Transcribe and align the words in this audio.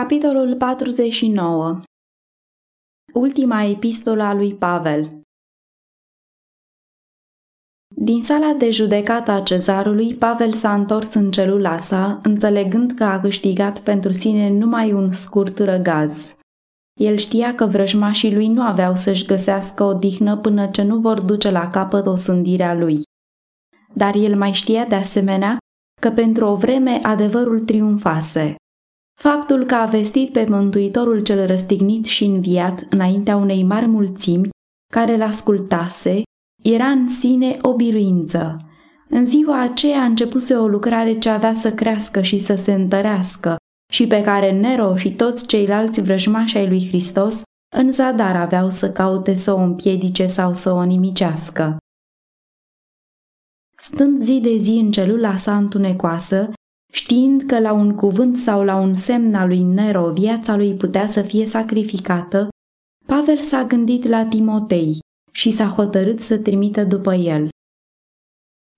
Capitolul 0.00 0.56
49 0.56 1.80
Ultima 3.12 3.62
epistolă 3.62 4.22
a 4.22 4.34
lui 4.34 4.54
Pavel 4.54 5.20
Din 7.96 8.22
sala 8.22 8.52
de 8.52 8.70
judecată 8.70 9.30
a 9.30 9.42
cezarului, 9.42 10.14
Pavel 10.14 10.52
s-a 10.52 10.74
întors 10.74 11.14
în 11.14 11.30
celula 11.30 11.78
sa, 11.78 12.20
înțelegând 12.22 12.92
că 12.92 13.04
a 13.04 13.20
câștigat 13.20 13.80
pentru 13.80 14.12
sine 14.12 14.48
numai 14.48 14.92
un 14.92 15.12
scurt 15.12 15.58
răgaz. 15.58 16.38
El 17.00 17.16
știa 17.16 17.54
că 17.54 17.66
vrăjmașii 17.66 18.34
lui 18.34 18.48
nu 18.48 18.62
aveau 18.62 18.96
să-și 18.96 19.26
găsească 19.26 19.82
o 19.82 19.92
dihnă 19.92 20.36
până 20.36 20.66
ce 20.66 20.82
nu 20.82 20.98
vor 20.98 21.20
duce 21.20 21.50
la 21.50 21.70
capăt 21.70 22.06
o 22.06 22.14
sândirea 22.14 22.74
lui. 22.74 23.02
Dar 23.92 24.14
el 24.14 24.36
mai 24.36 24.52
știa 24.52 24.84
de 24.84 24.94
asemenea 24.94 25.58
că 26.00 26.10
pentru 26.10 26.44
o 26.44 26.56
vreme 26.56 26.98
adevărul 27.02 27.64
triumfase. 27.64 28.54
Faptul 29.28 29.66
că 29.66 29.74
a 29.74 29.84
vestit 29.84 30.32
pe 30.32 30.46
Mântuitorul 30.48 31.22
cel 31.22 31.46
răstignit 31.46 32.04
și 32.04 32.24
înviat 32.24 32.86
înaintea 32.90 33.36
unei 33.36 33.62
mari 33.62 33.86
mulțimi 33.86 34.48
care 34.92 35.16
l-ascultase 35.16 36.22
era 36.62 36.86
în 36.86 37.08
sine 37.08 37.56
o 37.62 37.74
biruință. 37.74 38.56
În 39.08 39.24
ziua 39.24 39.60
aceea 39.60 40.00
a 40.00 40.04
începuse 40.04 40.54
o 40.54 40.66
lucrare 40.66 41.18
ce 41.18 41.28
avea 41.28 41.52
să 41.52 41.72
crească 41.72 42.20
și 42.20 42.38
să 42.38 42.54
se 42.54 42.72
întărească 42.72 43.56
și 43.92 44.06
pe 44.06 44.22
care 44.22 44.52
Nero 44.52 44.96
și 44.96 45.14
toți 45.14 45.46
ceilalți 45.46 46.00
vrăjmași 46.00 46.56
ai 46.56 46.68
lui 46.68 46.86
Hristos 46.86 47.42
în 47.76 47.92
zadar 47.92 48.36
aveau 48.36 48.70
să 48.70 48.92
caute 48.92 49.34
să 49.34 49.52
o 49.52 49.58
împiedice 49.58 50.26
sau 50.26 50.54
să 50.54 50.72
o 50.72 50.84
nimicească. 50.84 51.76
Stând 53.76 54.20
zi 54.20 54.40
de 54.40 54.56
zi 54.56 54.70
în 54.70 54.90
celula 54.90 55.36
sa 55.36 55.56
întunecoasă, 55.56 56.50
Știind 56.94 57.42
că 57.42 57.60
la 57.60 57.72
un 57.72 57.94
cuvânt 57.94 58.38
sau 58.38 58.62
la 58.62 58.76
un 58.76 58.94
semn 58.94 59.34
al 59.34 59.48
lui 59.48 59.62
Nero 59.62 60.10
viața 60.10 60.56
lui 60.56 60.74
putea 60.74 61.06
să 61.06 61.22
fie 61.22 61.46
sacrificată, 61.46 62.48
Pavel 63.06 63.36
s-a 63.36 63.64
gândit 63.64 64.08
la 64.08 64.24
Timotei 64.24 64.98
și 65.32 65.50
s-a 65.50 65.66
hotărât 65.66 66.20
să 66.20 66.38
trimită 66.38 66.84
după 66.84 67.14
el. 67.14 67.48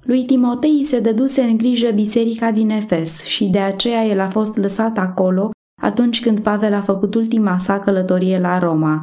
Lui 0.03 0.25
Timotei 0.25 0.84
se 0.84 1.00
dăduse 1.00 1.42
în 1.42 1.56
grijă 1.56 1.91
biserica 1.91 2.50
din 2.50 2.70
Efes 2.70 3.25
și 3.25 3.45
de 3.45 3.58
aceea 3.58 4.05
el 4.05 4.20
a 4.20 4.28
fost 4.28 4.56
lăsat 4.56 4.98
acolo 4.98 5.51
atunci 5.83 6.23
când 6.23 6.41
Pavel 6.41 6.75
a 6.75 6.80
făcut 6.80 7.14
ultima 7.14 7.58
sa 7.58 7.80
călătorie 7.80 8.39
la 8.39 8.58
Roma. 8.58 9.03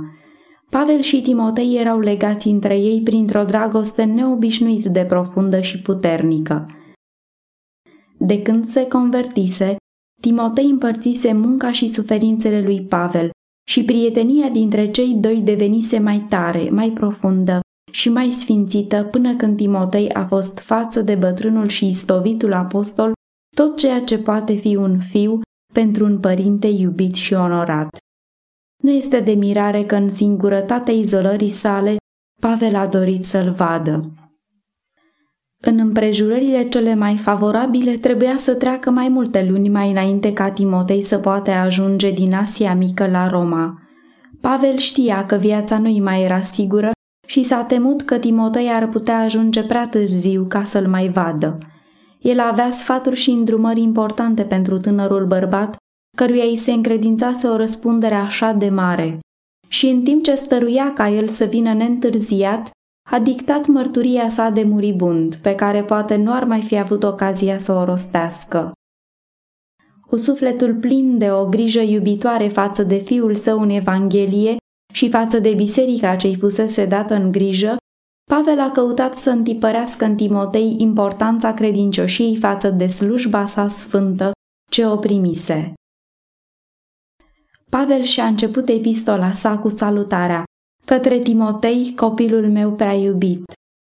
Pavel 0.70 1.02
și 1.02 1.22
Timotei 1.22 1.78
erau 1.80 2.00
legați 2.00 2.48
între 2.48 2.80
ei 2.80 3.02
printr-o 3.04 3.44
dragoste 3.44 4.04
neobișnuit 4.04 4.86
de 4.86 5.06
profundă 5.06 5.60
și 5.62 5.82
puternică. 5.82 6.66
De 8.26 8.42
când 8.42 8.68
se 8.68 8.88
convertise, 8.88 9.76
Timotei 10.22 10.70
împărțise 10.70 11.34
munca 11.34 11.72
și 11.72 11.88
suferințele 11.88 12.62
lui 12.62 12.82
Pavel 12.82 13.30
și 13.70 13.84
prietenia 13.84 14.50
dintre 14.50 14.92
cei 14.92 15.14
doi 15.14 15.42
devenise 15.42 16.00
mai 16.00 16.26
tare, 16.30 16.70
mai 16.70 16.90
profundă 16.90 17.60
și 17.92 18.10
mai 18.10 18.30
sfințită 18.30 19.04
până 19.04 19.36
când 19.36 19.58
Timotei 19.58 20.14
a 20.14 20.26
fost 20.26 20.60
față 20.60 21.02
de 21.02 21.16
bătrânul 21.16 21.68
și 21.68 21.88
istovitul 21.88 22.54
apostol 22.54 23.12
tot 23.56 23.78
ceea 23.78 24.02
ce 24.02 24.18
poate 24.18 24.54
fi 24.54 24.76
un 24.76 25.00
fiu 25.00 25.42
pentru 25.74 26.06
un 26.06 26.20
părinte 26.20 26.68
iubit 26.68 27.16
și 27.16 27.34
onorat. 27.34 27.98
Nu 28.84 28.90
este 28.90 29.20
de 29.20 29.34
mirare 29.34 29.86
că 29.86 29.96
în 29.96 30.10
singurătatea 30.10 30.94
izolării 30.94 31.50
sale 31.50 31.96
Pavel 32.42 32.76
a 32.76 32.88
dorit 32.88 33.26
să-l 33.26 33.52
vadă. 33.52 34.12
În 35.66 35.80
împrejurările 35.80 36.64
cele 36.64 36.96
mai 36.96 37.18
favorabile 37.18 37.98
trebuia 37.98 38.38
să 38.38 38.54
treacă 38.54 38.90
mai 38.90 39.08
multe 39.10 39.48
luni 39.50 39.70
mai 39.70 39.92
înainte 39.92 40.34
ca 40.34 40.52
Timotei 40.52 41.02
să 41.02 41.18
poată 41.18 41.52
ajunge 41.52 42.12
din 42.12 42.34
Asia 42.34 42.76
Mică 42.76 43.08
la 43.08 43.28
Roma. 43.28 43.82
Pavel 44.42 44.78
știa 44.78 45.26
că 45.26 45.36
viața 45.36 45.78
nu-i 45.78 46.00
mai 46.00 46.24
era 46.24 46.42
sigură 46.42 46.92
și 47.28 47.44
s-a 47.44 47.64
temut 47.64 48.02
că 48.02 48.18
Timotei 48.18 48.70
ar 48.70 48.88
putea 48.88 49.20
ajunge 49.20 49.64
prea 49.64 49.88
târziu 49.88 50.46
ca 50.48 50.64
să-l 50.64 50.88
mai 50.88 51.10
vadă. 51.10 51.58
El 52.22 52.40
avea 52.40 52.70
sfaturi 52.70 53.16
și 53.16 53.30
îndrumări 53.30 53.82
importante 53.82 54.44
pentru 54.44 54.78
tânărul 54.78 55.26
bărbat, 55.26 55.76
căruia 56.18 56.46
îi 56.46 56.58
se 56.58 56.72
încredințase 56.72 57.48
o 57.48 57.56
răspundere 57.56 58.16
așa 58.16 58.52
de 58.52 58.70
mare. 58.70 59.20
Și 59.68 59.88
în 59.88 60.02
timp 60.02 60.24
ce 60.24 60.36
stăruia 60.36 60.94
ca 60.94 61.10
el 61.10 61.28
să 61.28 61.46
vină 61.46 61.74
neîntârziat, 61.74 62.70
a 63.14 63.20
dictat 63.20 63.68
mărturia 63.68 64.30
sa 64.30 64.50
de 64.50 64.64
muribund, 64.64 65.36
pe 65.36 65.56
care 65.56 65.84
poate 65.84 66.16
nu 66.16 66.34
ar 66.34 66.44
mai 66.44 66.62
fi 66.62 66.78
avut 66.78 67.04
ocazia 67.04 67.58
să 67.58 67.72
o 67.72 67.84
rostească. 67.84 68.72
Cu 70.08 70.18
sufletul 70.18 70.76
plin 70.76 71.18
de 71.18 71.32
o 71.32 71.46
grijă 71.46 71.80
iubitoare 71.80 72.48
față 72.48 72.84
de 72.84 72.98
fiul 72.98 73.36
său 73.36 73.60
în 73.60 73.70
Evanghelie 73.70 74.58
și 74.94 75.10
față 75.10 75.40
de 75.40 75.54
biserica 75.54 76.16
ce-i 76.16 76.36
fusese 76.36 76.86
dată 76.86 77.14
în 77.14 77.32
grijă, 77.32 77.78
Pavel 78.32 78.60
a 78.60 78.72
căutat 78.72 79.18
să 79.18 79.30
întipărească 79.30 80.06
în 80.06 80.16
Timotei 80.16 80.76
importanța 80.80 81.54
credincioșiei 81.54 82.38
față 82.38 82.70
de 82.70 82.88
slujba 82.88 83.46
sa 83.46 83.68
sfântă 83.68 84.32
ce 84.72 84.86
o 84.86 84.98
primise. 84.98 85.74
Pavel 87.70 88.02
și-a 88.02 88.26
început 88.26 88.68
epistola 88.68 89.32
sa 89.32 89.58
cu 89.58 89.70
salutarea 89.70 90.44
Către 90.86 91.20
Timotei, 91.20 91.94
copilul 91.96 92.52
meu 92.52 92.74
prea 92.74 92.94
iubit, 92.94 93.44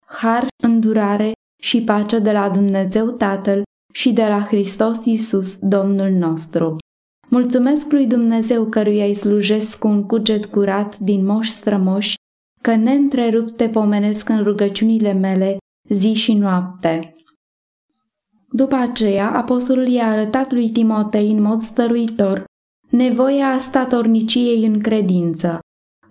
har, 0.05 0.47
îndurare 0.63 1.31
și 1.61 1.81
pace 1.81 2.19
de 2.19 2.31
la 2.31 2.49
Dumnezeu 2.49 3.11
Tatăl 3.11 3.63
și 3.93 4.13
de 4.13 4.27
la 4.27 4.39
Hristos 4.39 5.05
Iisus, 5.05 5.57
Domnul 5.57 6.09
nostru. 6.09 6.75
Mulțumesc 7.29 7.91
lui 7.91 8.07
Dumnezeu 8.07 8.65
căruia 8.65 9.05
îi 9.05 9.13
slujesc 9.13 9.79
cu 9.79 9.87
un 9.87 10.05
cuget 10.05 10.45
curat 10.45 10.97
din 10.97 11.25
moși 11.25 11.51
strămoși, 11.51 12.15
că 12.61 12.75
neîntrerupt 12.75 13.51
te 13.51 13.69
pomenesc 13.69 14.29
în 14.29 14.43
rugăciunile 14.43 15.13
mele 15.13 15.57
zi 15.89 16.13
și 16.13 16.33
noapte. 16.33 17.15
După 18.49 18.75
aceea, 18.75 19.31
apostolul 19.31 19.87
i-a 19.87 20.07
arătat 20.07 20.51
lui 20.51 20.69
Timotei 20.69 21.31
în 21.31 21.41
mod 21.41 21.61
stăruitor 21.61 22.43
nevoia 22.89 23.57
statorniciei 23.59 24.65
în 24.65 24.79
credință, 24.79 25.59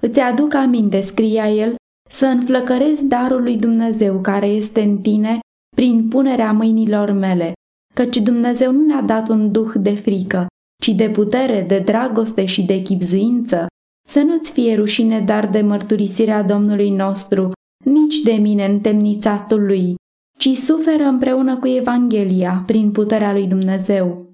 Îți 0.00 0.20
aduc 0.20 0.54
aminte, 0.54 1.00
scria 1.00 1.50
el, 1.50 1.74
să 2.10 2.26
înflăcărezi 2.26 3.06
darul 3.06 3.42
lui 3.42 3.56
Dumnezeu 3.56 4.20
care 4.20 4.46
este 4.46 4.80
în 4.82 4.98
tine 4.98 5.38
prin 5.76 6.08
punerea 6.08 6.52
mâinilor 6.52 7.10
mele, 7.10 7.52
căci 7.94 8.16
Dumnezeu 8.16 8.72
nu 8.72 8.84
ne-a 8.86 9.02
dat 9.02 9.28
un 9.28 9.52
duh 9.52 9.72
de 9.74 9.94
frică, 9.94 10.46
ci 10.82 10.88
de 10.88 11.10
putere, 11.10 11.62
de 11.62 11.78
dragoste 11.78 12.44
și 12.44 12.62
de 12.62 12.82
chipzuință. 12.82 13.66
Să 14.08 14.20
nu-ți 14.20 14.52
fie 14.52 14.74
rușine 14.74 15.20
dar 15.20 15.48
de 15.48 15.60
mărturisirea 15.60 16.42
Domnului 16.42 16.90
nostru, 16.90 17.52
nici 17.84 18.20
de 18.20 18.32
mine 18.32 18.64
întemnițatul 18.64 19.64
lui, 19.64 19.94
ci 20.38 20.48
suferă 20.48 21.02
împreună 21.02 21.56
cu 21.58 21.68
Evanghelia 21.68 22.62
prin 22.66 22.90
puterea 22.90 23.32
lui 23.32 23.46
Dumnezeu. 23.46 24.29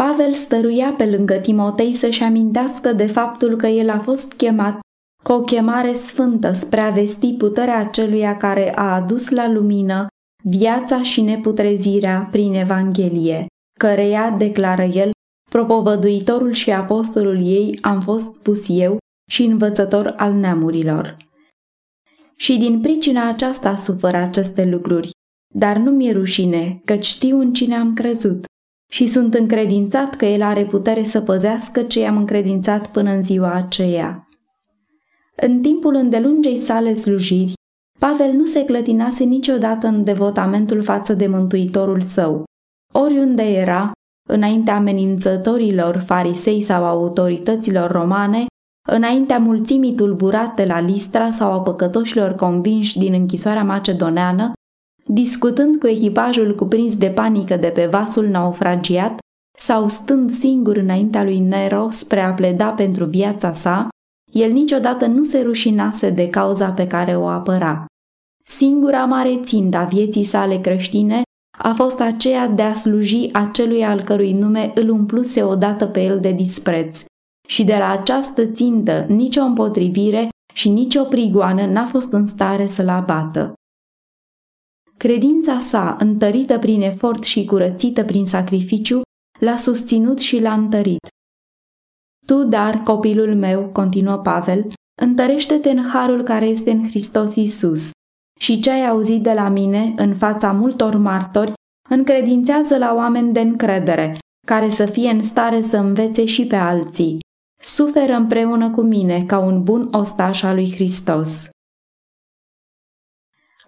Pavel 0.00 0.32
stăruia 0.32 0.92
pe 0.92 1.06
lângă 1.06 1.34
Timotei 1.34 1.94
să-și 1.94 2.22
amintească 2.22 2.92
de 2.92 3.06
faptul 3.06 3.56
că 3.56 3.66
el 3.66 3.90
a 3.90 3.98
fost 3.98 4.32
chemat 4.32 4.80
cu 5.24 5.32
o 5.32 5.40
chemare 5.40 5.92
sfântă 5.92 6.52
spre 6.52 6.80
a 6.80 6.90
vesti 6.90 7.32
puterea 7.32 7.86
celuia 7.86 8.36
care 8.36 8.76
a 8.76 8.94
adus 8.94 9.28
la 9.28 9.48
lumină 9.48 10.06
viața 10.42 11.02
și 11.02 11.20
neputrezirea 11.20 12.28
prin 12.30 12.54
Evanghelie, 12.54 13.46
căreia, 13.78 14.30
declară 14.30 14.82
el, 14.82 15.10
propovăduitorul 15.50 16.52
și 16.52 16.70
apostolul 16.70 17.46
ei 17.46 17.78
am 17.80 18.00
fost 18.00 18.38
pus 18.38 18.66
eu 18.68 18.98
și 19.30 19.42
învățător 19.42 20.14
al 20.16 20.32
neamurilor. 20.32 21.16
Și 22.36 22.56
din 22.56 22.80
pricina 22.80 23.28
aceasta 23.28 23.76
suferă 23.76 24.16
aceste 24.16 24.64
lucruri, 24.64 25.10
dar 25.54 25.76
nu 25.76 25.90
mi-e 25.90 26.12
rușine, 26.12 26.80
căci 26.84 27.04
știu 27.04 27.38
în 27.38 27.52
cine 27.52 27.76
am 27.76 27.94
crezut 27.94 28.44
și 28.92 29.06
sunt 29.06 29.34
încredințat 29.34 30.14
că 30.14 30.24
El 30.24 30.42
are 30.42 30.64
putere 30.64 31.02
să 31.02 31.20
păzească 31.20 31.82
ce 31.82 32.00
i-am 32.00 32.16
încredințat 32.16 32.90
până 32.90 33.10
în 33.10 33.22
ziua 33.22 33.52
aceea. 33.52 34.28
În 35.36 35.60
timpul 35.60 35.94
îndelungei 35.94 36.56
sale 36.56 36.92
slujiri, 36.92 37.52
Pavel 37.98 38.32
nu 38.32 38.44
se 38.44 38.64
clătinase 38.64 39.24
niciodată 39.24 39.86
în 39.86 40.04
devotamentul 40.04 40.82
față 40.82 41.14
de 41.14 41.26
Mântuitorul 41.26 42.00
său. 42.00 42.44
Oriunde 42.92 43.42
era, 43.42 43.92
înaintea 44.28 44.74
amenințătorilor 44.74 45.96
farisei 45.96 46.60
sau 46.60 46.84
autorităților 46.84 47.90
romane, 47.90 48.46
înaintea 48.88 49.38
mulțimii 49.38 49.94
tulburate 49.94 50.66
la 50.66 50.80
Listra 50.80 51.30
sau 51.30 51.52
a 51.52 51.60
păcătoșilor 51.60 52.34
convinși 52.34 52.98
din 52.98 53.12
închisoarea 53.12 53.64
macedoneană, 53.64 54.52
discutând 55.12 55.76
cu 55.76 55.86
echipajul 55.86 56.54
cuprins 56.54 56.96
de 56.96 57.08
panică 57.08 57.56
de 57.56 57.68
pe 57.68 57.86
vasul 57.86 58.28
naufragiat 58.28 59.18
sau 59.58 59.88
stând 59.88 60.32
singur 60.32 60.76
înaintea 60.76 61.24
lui 61.24 61.38
Nero 61.38 61.88
spre 61.90 62.20
a 62.20 62.34
pleda 62.34 62.68
pentru 62.68 63.04
viața 63.04 63.52
sa, 63.52 63.88
el 64.32 64.50
niciodată 64.50 65.06
nu 65.06 65.24
se 65.24 65.40
rușinase 65.40 66.10
de 66.10 66.28
cauza 66.28 66.70
pe 66.70 66.86
care 66.86 67.16
o 67.16 67.26
apăra. 67.26 67.84
Singura 68.44 69.04
mare 69.04 69.40
țintă 69.40 69.76
a 69.76 69.84
vieții 69.84 70.24
sale 70.24 70.56
creștine 70.56 71.22
a 71.58 71.72
fost 71.72 72.00
aceea 72.00 72.48
de 72.48 72.62
a 72.62 72.74
sluji 72.74 73.32
acelui 73.32 73.84
al 73.84 74.02
cărui 74.02 74.32
nume 74.32 74.72
îl 74.74 74.88
umpluse 74.88 75.42
odată 75.42 75.86
pe 75.86 76.02
el 76.02 76.20
de 76.20 76.32
dispreț. 76.32 77.04
Și 77.48 77.64
de 77.64 77.76
la 77.78 77.90
această 77.90 78.46
țintă 78.46 79.04
nicio 79.08 79.40
împotrivire 79.40 80.28
și 80.54 80.68
nicio 80.68 81.02
prigoană 81.04 81.66
n-a 81.66 81.84
fost 81.84 82.12
în 82.12 82.26
stare 82.26 82.66
să-l 82.66 82.88
abată. 82.88 83.52
Credința 85.04 85.58
sa, 85.58 85.96
întărită 85.98 86.58
prin 86.58 86.82
efort 86.82 87.24
și 87.24 87.44
curățită 87.44 88.04
prin 88.04 88.26
sacrificiu, 88.26 89.00
l-a 89.38 89.56
susținut 89.56 90.18
și 90.18 90.40
l-a 90.40 90.52
întărit. 90.52 91.08
Tu, 92.26 92.44
dar, 92.44 92.82
copilul 92.82 93.34
meu, 93.34 93.68
continuă 93.68 94.16
Pavel, 94.16 94.66
întărește-te 95.02 95.70
în 95.70 95.88
harul 95.88 96.22
care 96.22 96.46
este 96.46 96.70
în 96.70 96.88
Hristos 96.88 97.34
Iisus. 97.34 97.90
Și 98.40 98.60
ce 98.60 98.70
ai 98.70 98.88
auzit 98.88 99.22
de 99.22 99.32
la 99.32 99.48
mine, 99.48 99.94
în 99.96 100.14
fața 100.14 100.52
multor 100.52 100.96
martori, 100.96 101.52
încredințează 101.88 102.78
la 102.78 102.94
oameni 102.94 103.32
de 103.32 103.40
încredere, 103.40 104.18
care 104.46 104.68
să 104.68 104.86
fie 104.86 105.10
în 105.10 105.22
stare 105.22 105.60
să 105.60 105.76
învețe 105.76 106.24
și 106.24 106.46
pe 106.46 106.56
alții. 106.56 107.18
Suferă 107.62 108.12
împreună 108.12 108.70
cu 108.70 108.80
mine 108.80 109.24
ca 109.24 109.38
un 109.38 109.62
bun 109.62 109.88
ostaș 109.92 110.42
al 110.42 110.54
lui 110.54 110.72
Hristos. 110.72 111.48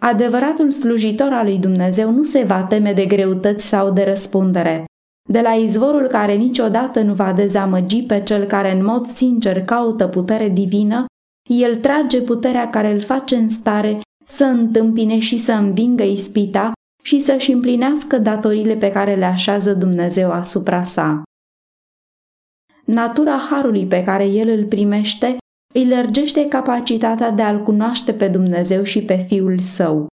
Adevăratul 0.04 0.70
slujitor 0.70 1.32
al 1.32 1.44
lui 1.44 1.58
Dumnezeu 1.58 2.10
nu 2.10 2.22
se 2.22 2.42
va 2.42 2.62
teme 2.62 2.92
de 2.92 3.06
greutăți 3.06 3.66
sau 3.66 3.92
de 3.92 4.04
răspundere. 4.04 4.84
De 5.30 5.40
la 5.40 5.50
izvorul 5.50 6.06
care 6.06 6.34
niciodată 6.34 7.00
nu 7.00 7.14
va 7.14 7.32
dezamăgi 7.32 8.02
pe 8.02 8.22
cel 8.22 8.44
care 8.44 8.72
în 8.72 8.84
mod 8.84 9.06
sincer 9.06 9.64
caută 9.64 10.08
putere 10.08 10.48
divină, 10.48 11.04
el 11.50 11.76
trage 11.76 12.20
puterea 12.20 12.70
care 12.70 12.92
îl 12.92 13.00
face 13.00 13.36
în 13.36 13.48
stare 13.48 14.00
să 14.24 14.44
întâmpine 14.44 15.18
și 15.18 15.36
să 15.36 15.52
învingă 15.52 16.02
ispita 16.02 16.72
și 17.02 17.18
să-și 17.18 17.52
împlinească 17.52 18.18
datorile 18.18 18.76
pe 18.76 18.90
care 18.90 19.14
le 19.14 19.24
așează 19.24 19.74
Dumnezeu 19.74 20.30
asupra 20.30 20.84
sa. 20.84 21.22
Natura 22.84 23.36
harului 23.50 23.86
pe 23.86 24.02
care 24.02 24.26
el 24.26 24.48
îl 24.48 24.64
primește 24.64 25.36
îi 25.72 25.88
lărgește 25.88 26.48
capacitatea 26.48 27.30
de 27.30 27.42
a-L 27.42 27.62
cunoaște 27.62 28.12
pe 28.12 28.28
Dumnezeu 28.28 28.82
și 28.82 29.02
pe 29.02 29.16
Fiul 29.16 29.58
Său. 29.58 30.06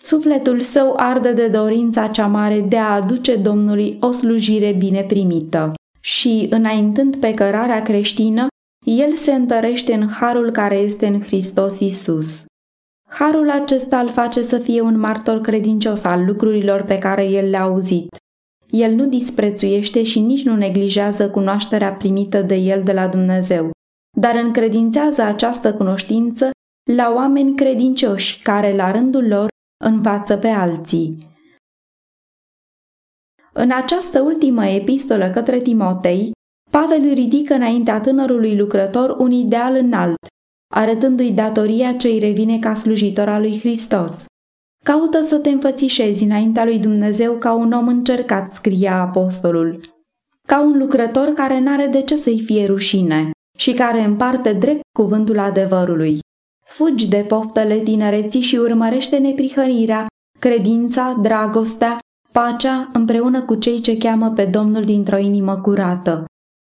Sufletul 0.00 0.60
său 0.60 0.94
arde 0.96 1.32
de 1.32 1.48
dorința 1.48 2.06
cea 2.06 2.26
mare 2.26 2.60
de 2.60 2.76
a 2.76 2.94
aduce 2.94 3.36
Domnului 3.36 3.96
o 4.00 4.10
slujire 4.10 4.72
bine 4.72 5.02
primită 5.02 5.74
și, 6.00 6.46
înaintând 6.50 7.16
pe 7.16 7.30
cărarea 7.30 7.82
creștină, 7.82 8.46
el 8.84 9.12
se 9.14 9.32
întărește 9.32 9.94
în 9.94 10.08
harul 10.08 10.50
care 10.50 10.76
este 10.76 11.06
în 11.06 11.20
Hristos 11.20 11.78
Isus. 11.80 12.44
Harul 13.08 13.50
acesta 13.50 13.98
îl 13.98 14.08
face 14.08 14.42
să 14.42 14.58
fie 14.58 14.80
un 14.80 14.98
martor 14.98 15.40
credincios 15.40 16.04
al 16.04 16.24
lucrurilor 16.24 16.82
pe 16.82 16.98
care 16.98 17.24
el 17.24 17.50
le-a 17.50 17.62
auzit. 17.62 18.16
El 18.70 18.94
nu 18.94 19.06
disprețuiește 19.06 20.02
și 20.02 20.20
nici 20.20 20.44
nu 20.44 20.56
neglijează 20.56 21.30
cunoașterea 21.30 21.92
primită 21.92 22.42
de 22.42 22.54
el 22.54 22.82
de 22.82 22.92
la 22.92 23.08
Dumnezeu, 23.08 23.70
dar 24.20 24.34
încredințează 24.34 25.22
această 25.22 25.74
cunoștință 25.74 26.50
la 26.90 27.12
oameni 27.14 27.56
credincioși 27.56 28.42
care, 28.42 28.74
la 28.76 28.90
rândul 28.90 29.26
lor, 29.26 29.48
învață 29.84 30.36
pe 30.36 30.48
alții. 30.48 31.26
În 33.52 33.70
această 33.70 34.20
ultimă 34.20 34.66
epistolă 34.66 35.30
către 35.30 35.60
Timotei, 35.60 36.30
Pavel 36.70 37.12
ridică 37.12 37.54
înaintea 37.54 38.00
tânărului 38.00 38.56
lucrător 38.56 39.16
un 39.18 39.30
ideal 39.30 39.74
înalt, 39.74 40.26
arătându-i 40.74 41.32
datoria 41.32 41.92
ce 41.92 42.08
îi 42.08 42.18
revine 42.18 42.58
ca 42.58 42.74
slujitor 42.74 43.28
al 43.28 43.40
lui 43.40 43.58
Hristos. 43.58 44.26
Caută 44.84 45.20
să 45.20 45.38
te 45.38 45.48
înfățișezi 45.48 46.24
înaintea 46.24 46.64
lui 46.64 46.78
Dumnezeu 46.78 47.34
ca 47.38 47.52
un 47.52 47.72
om 47.72 47.88
încercat, 47.88 48.50
scria 48.50 49.00
apostolul, 49.00 49.80
ca 50.48 50.60
un 50.60 50.78
lucrător 50.78 51.28
care 51.28 51.60
n-are 51.60 51.86
de 51.86 52.02
ce 52.02 52.16
să-i 52.16 52.40
fie 52.40 52.66
rușine 52.66 53.30
și 53.58 53.72
care 53.72 54.04
împarte 54.04 54.52
drept 54.52 54.80
cuvântul 54.98 55.38
adevărului. 55.38 56.18
Fugi 56.64 57.08
de 57.08 57.16
poftele 57.16 57.78
tinereții 57.78 58.40
și 58.40 58.56
urmărește 58.56 59.18
neprihănirea, 59.18 60.06
credința, 60.38 61.18
dragostea, 61.22 61.98
pacea 62.32 62.90
împreună 62.92 63.42
cu 63.42 63.54
cei 63.54 63.80
ce 63.80 63.96
cheamă 63.96 64.30
pe 64.30 64.44
Domnul 64.44 64.84
dintr-o 64.84 65.16
inimă 65.16 65.60
curată. 65.60 66.24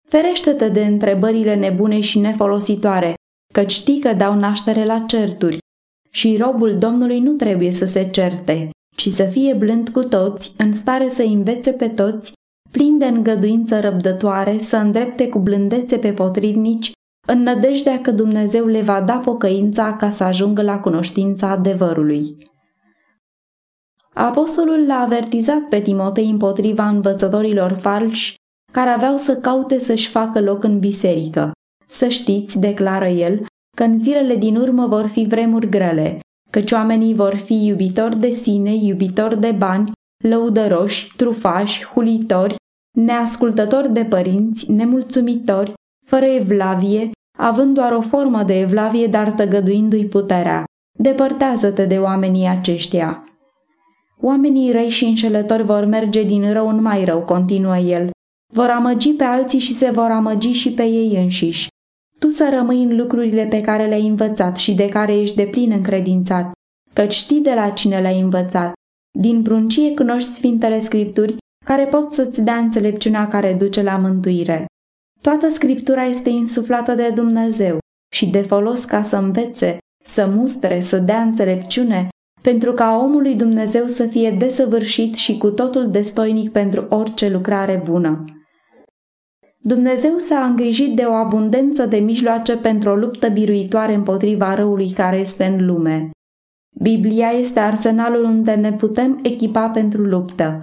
Ferește-te 0.09 0.69
de 0.69 0.85
întrebările 0.85 1.55
nebune 1.55 2.01
și 2.01 2.19
nefolositoare, 2.19 3.15
căci 3.55 3.73
știi 3.73 4.01
că 4.01 4.13
dau 4.13 4.35
naștere 4.35 4.85
la 4.85 4.99
certuri. 4.99 5.59
Și 6.11 6.37
robul 6.37 6.79
Domnului 6.79 7.21
nu 7.21 7.33
trebuie 7.33 7.73
să 7.73 7.85
se 7.85 8.11
certe, 8.11 8.71
ci 8.97 9.09
să 9.09 9.25
fie 9.25 9.55
blând 9.55 9.89
cu 9.89 10.05
toți, 10.05 10.55
în 10.59 10.73
stare 10.73 11.09
să 11.09 11.23
învețe 11.23 11.73
pe 11.73 11.89
toți, 11.89 12.33
plin 12.71 12.99
de 12.99 13.07
îngăduință 13.07 13.81
răbdătoare, 13.81 14.59
să 14.59 14.77
îndrepte 14.77 15.29
cu 15.29 15.39
blândețe 15.39 15.97
pe 15.97 16.13
potrivnici, 16.13 16.93
în 17.27 17.43
nădejdea 17.43 18.01
că 18.01 18.11
Dumnezeu 18.11 18.67
le 18.67 18.83
va 18.83 19.01
da 19.01 19.17
pocăința 19.17 19.97
ca 19.97 20.11
să 20.11 20.25
ajungă 20.25 20.63
la 20.63 20.81
cunoștința 20.81 21.51
adevărului. 21.51 22.37
Apostolul 24.15 24.87
l-a 24.87 24.99
avertizat 24.99 25.61
pe 25.69 25.81
Timotei 25.81 26.31
împotriva 26.31 26.89
învățătorilor 26.89 27.73
falși 27.73 28.35
care 28.73 28.91
aveau 28.91 29.17
să 29.17 29.37
caute 29.37 29.79
să-și 29.79 30.09
facă 30.09 30.41
loc 30.41 30.65
în 30.65 30.79
biserică. 30.79 31.53
Să 31.87 32.09
știți, 32.09 32.59
declară 32.59 33.07
el, 33.07 33.47
că 33.77 33.83
în 33.83 34.01
zilele 34.01 34.37
din 34.37 34.57
urmă 34.57 34.87
vor 34.87 35.07
fi 35.07 35.27
vremuri 35.29 35.69
grele, 35.69 36.21
căci 36.51 36.73
oamenii 36.73 37.15
vor 37.15 37.35
fi 37.35 37.67
iubitori 37.67 38.17
de 38.17 38.31
sine, 38.31 38.75
iubitori 38.75 39.41
de 39.41 39.51
bani, 39.51 39.93
lăudăroși, 40.25 41.17
trufași, 41.17 41.85
hulitori, 41.85 42.55
neascultători 42.97 43.93
de 43.93 44.05
părinți, 44.05 44.73
nemulțumitori, 44.73 45.73
fără 46.07 46.25
evlavie, 46.25 47.11
având 47.39 47.75
doar 47.75 47.93
o 47.93 48.01
formă 48.01 48.43
de 48.43 48.59
evlavie, 48.59 49.07
dar 49.07 49.33
tăgăduindu-i 49.33 50.07
puterea. 50.07 50.65
Depărtează-te 50.99 51.85
de 51.85 51.99
oamenii 51.99 52.47
aceștia. 52.47 53.23
Oamenii 54.21 54.73
răi 54.73 54.89
și 54.89 55.05
înșelători 55.05 55.63
vor 55.63 55.85
merge 55.85 56.23
din 56.23 56.53
rău 56.53 56.69
în 56.69 56.83
mai 56.83 57.05
rău, 57.05 57.21
continuă 57.21 57.79
el. 57.79 58.11
Vor 58.55 58.69
amăgi 58.69 59.13
pe 59.13 59.25
alții 59.25 59.59
și 59.59 59.75
se 59.75 59.91
vor 59.91 60.11
amăgi 60.11 60.53
și 60.53 60.73
pe 60.73 60.83
ei 60.83 61.17
înșiși. 61.17 61.69
Tu 62.19 62.29
să 62.29 62.51
rămâi 62.55 62.83
în 62.83 62.97
lucrurile 62.97 63.47
pe 63.47 63.61
care 63.61 63.87
le-ai 63.87 64.07
învățat 64.07 64.57
și 64.57 64.75
de 64.75 64.89
care 64.89 65.17
ești 65.17 65.37
de 65.37 65.47
plin 65.47 65.71
încredințat, 65.71 66.53
căci 66.93 67.13
știi 67.13 67.41
de 67.41 67.55
la 67.55 67.71
cine 67.71 68.01
le-ai 68.01 68.21
învățat. 68.21 68.73
Din 69.11 69.43
pruncie 69.43 69.95
cunoști 69.95 70.31
Sfintele 70.31 70.79
Scripturi, 70.79 71.37
care 71.65 71.85
pot 71.85 72.11
să-ți 72.11 72.43
dea 72.43 72.57
înțelepciunea 72.57 73.29
care 73.29 73.55
duce 73.55 73.83
la 73.83 73.97
mântuire. 73.97 74.67
Toată 75.21 75.49
Scriptura 75.49 76.05
este 76.05 76.29
insuflată 76.29 76.95
de 76.95 77.11
Dumnezeu 77.11 77.79
și 78.13 78.27
de 78.27 78.43
folos 78.43 78.85
ca 78.85 79.03
să 79.03 79.17
învețe, 79.17 79.79
să 80.05 80.27
mustre, 80.27 80.81
să 80.81 80.99
dea 80.99 81.21
înțelepciune, 81.21 82.09
pentru 82.43 82.73
ca 82.73 82.97
omul 82.97 83.23
lui 83.23 83.35
Dumnezeu 83.35 83.87
să 83.87 84.07
fie 84.07 84.31
desăvârșit 84.31 85.15
și 85.15 85.39
cu 85.39 85.51
totul 85.51 85.91
destoinic 85.91 86.53
pentru 86.53 86.87
orice 86.89 87.29
lucrare 87.29 87.81
bună. 87.85 88.25
Dumnezeu 89.59 90.19
s-a 90.19 90.45
îngrijit 90.45 90.97
de 90.97 91.03
o 91.03 91.13
abundență 91.13 91.87
de 91.87 91.97
mijloace 91.97 92.57
pentru 92.57 92.91
o 92.91 92.95
luptă 92.95 93.29
biruitoare 93.29 93.95
împotriva 93.95 94.55
răului 94.55 94.91
care 94.91 95.17
este 95.17 95.45
în 95.45 95.67
lume. 95.67 96.11
Biblia 96.81 97.29
este 97.29 97.61
arsenalul 97.61 98.25
unde 98.25 98.55
ne 98.55 98.73
putem 98.73 99.19
echipa 99.23 99.69
pentru 99.69 100.03
luptă. 100.03 100.63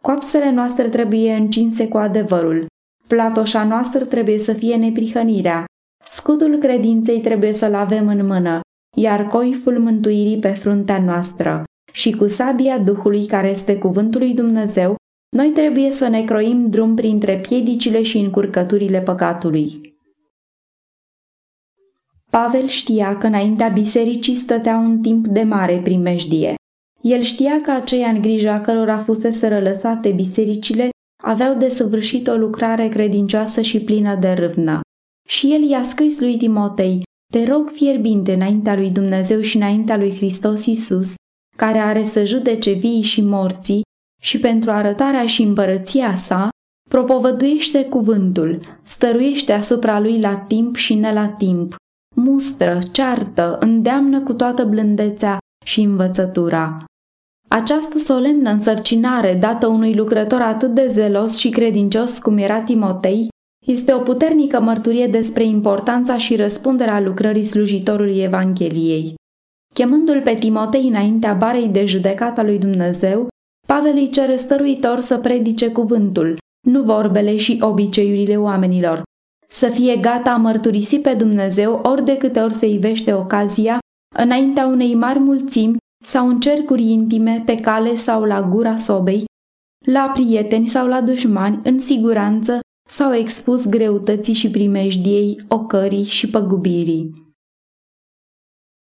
Coapsele 0.00 0.50
noastre 0.50 0.88
trebuie 0.88 1.34
încinse 1.34 1.88
cu 1.88 1.96
adevărul. 1.96 2.66
Platoșa 3.06 3.64
noastră 3.64 4.04
trebuie 4.04 4.38
să 4.38 4.52
fie 4.52 4.76
neprihănirea. 4.76 5.64
Scutul 6.04 6.58
credinței 6.58 7.20
trebuie 7.20 7.52
să-l 7.52 7.74
avem 7.74 8.08
în 8.08 8.26
mână, 8.26 8.60
iar 8.96 9.26
coiful 9.26 9.78
mântuirii 9.78 10.38
pe 10.38 10.50
fruntea 10.50 11.02
noastră. 11.02 11.64
Și 11.92 12.12
cu 12.12 12.26
sabia 12.26 12.78
Duhului 12.78 13.26
care 13.26 13.50
este 13.50 13.78
cuvântul 13.78 14.20
lui 14.20 14.34
Dumnezeu, 14.34 14.96
noi 15.36 15.48
trebuie 15.48 15.90
să 15.90 16.08
ne 16.08 16.24
croim 16.24 16.64
drum 16.64 16.94
printre 16.94 17.38
piedicile 17.38 18.02
și 18.02 18.18
încurcăturile 18.18 19.00
păcatului. 19.00 19.95
Pavel 22.36 22.66
știa 22.66 23.18
că 23.18 23.26
înaintea 23.26 23.68
bisericii 23.68 24.34
stătea 24.34 24.76
un 24.76 25.00
timp 25.00 25.26
de 25.26 25.42
mare 25.42 25.80
primejdie. 25.84 26.54
El 27.02 27.20
știa 27.20 27.60
că 27.60 27.70
aceia 27.70 28.08
în 28.08 28.20
grija 28.20 28.60
cărora 28.60 28.98
fusese 28.98 29.48
rălăsate 29.48 30.10
bisericile 30.10 30.88
aveau 31.22 31.54
de 31.54 31.68
săvârșit 31.68 32.26
o 32.26 32.34
lucrare 32.34 32.88
credincioasă 32.88 33.60
și 33.60 33.80
plină 33.80 34.14
de 34.14 34.32
râvnă. 34.32 34.80
Și 35.28 35.52
el 35.54 35.62
i-a 35.62 35.82
scris 35.82 36.20
lui 36.20 36.36
Timotei, 36.36 37.02
te 37.32 37.44
rog 37.44 37.70
fierbinte 37.70 38.32
înaintea 38.32 38.74
lui 38.74 38.90
Dumnezeu 38.90 39.40
și 39.40 39.56
înaintea 39.56 39.96
lui 39.96 40.14
Hristos 40.16 40.66
Isus, 40.66 41.14
care 41.56 41.78
are 41.78 42.02
să 42.02 42.24
judece 42.24 42.72
vii 42.72 43.02
și 43.02 43.20
morții, 43.20 43.82
și 44.22 44.38
pentru 44.38 44.70
arătarea 44.70 45.26
și 45.26 45.42
împărăția 45.42 46.16
sa, 46.16 46.48
propovăduiește 46.90 47.84
cuvântul, 47.84 48.60
stăruiește 48.82 49.52
asupra 49.52 50.00
lui 50.00 50.20
la 50.20 50.36
timp 50.36 50.74
și 50.74 50.94
ne 50.94 51.12
la 51.12 51.28
timp, 51.28 51.74
mustră, 52.26 52.78
ceartă, 52.92 53.56
îndeamnă 53.60 54.20
cu 54.20 54.32
toată 54.32 54.64
blândețea 54.64 55.38
și 55.64 55.80
învățătura. 55.80 56.84
Această 57.48 57.98
solemnă 57.98 58.50
însărcinare 58.50 59.34
dată 59.34 59.66
unui 59.66 59.94
lucrător 59.94 60.40
atât 60.40 60.74
de 60.74 60.86
zelos 60.86 61.36
și 61.36 61.48
credincios 61.48 62.18
cum 62.18 62.38
era 62.38 62.60
Timotei 62.60 63.28
este 63.66 63.92
o 63.92 63.98
puternică 63.98 64.60
mărturie 64.60 65.06
despre 65.06 65.44
importanța 65.44 66.16
și 66.16 66.36
răspunderea 66.36 67.00
lucrării 67.00 67.44
slujitorului 67.44 68.18
Evangheliei. 68.18 69.14
Chemându-l 69.74 70.20
pe 70.22 70.34
Timotei 70.34 70.88
înaintea 70.88 71.34
barei 71.34 71.68
de 71.68 71.84
judecată 71.84 72.42
lui 72.42 72.58
Dumnezeu, 72.58 73.28
Pavel 73.66 73.96
îi 73.96 74.10
cere 74.10 74.36
stăruitor 74.36 75.00
să 75.00 75.18
predice 75.18 75.72
cuvântul, 75.72 76.36
nu 76.66 76.82
vorbele 76.82 77.36
și 77.36 77.58
obiceiurile 77.60 78.36
oamenilor, 78.36 79.02
să 79.48 79.68
fie 79.68 79.96
gata 79.96 80.30
a 80.30 80.36
mărturisi 80.36 80.98
pe 80.98 81.14
Dumnezeu 81.14 81.80
ori 81.82 82.04
de 82.04 82.16
câte 82.16 82.40
ori 82.40 82.54
se 82.54 82.66
ivește 82.66 83.12
ocazia, 83.12 83.78
înaintea 84.16 84.66
unei 84.66 84.94
mari 84.94 85.18
mulțimi 85.18 85.76
sau 86.04 86.28
în 86.28 86.40
cercuri 86.40 86.82
intime, 86.82 87.42
pe 87.46 87.54
cale 87.54 87.94
sau 87.94 88.22
la 88.22 88.42
gura 88.42 88.76
sobei, 88.76 89.24
la 89.86 90.10
prieteni 90.14 90.66
sau 90.66 90.86
la 90.86 91.00
dușmani, 91.00 91.60
în 91.64 91.78
siguranță 91.78 92.60
sau 92.88 93.14
expus 93.14 93.68
greutății 93.68 94.34
și 94.34 94.50
primejdiei, 94.50 95.40
ocării 95.48 96.04
și 96.04 96.30
păgubirii. 96.30 97.24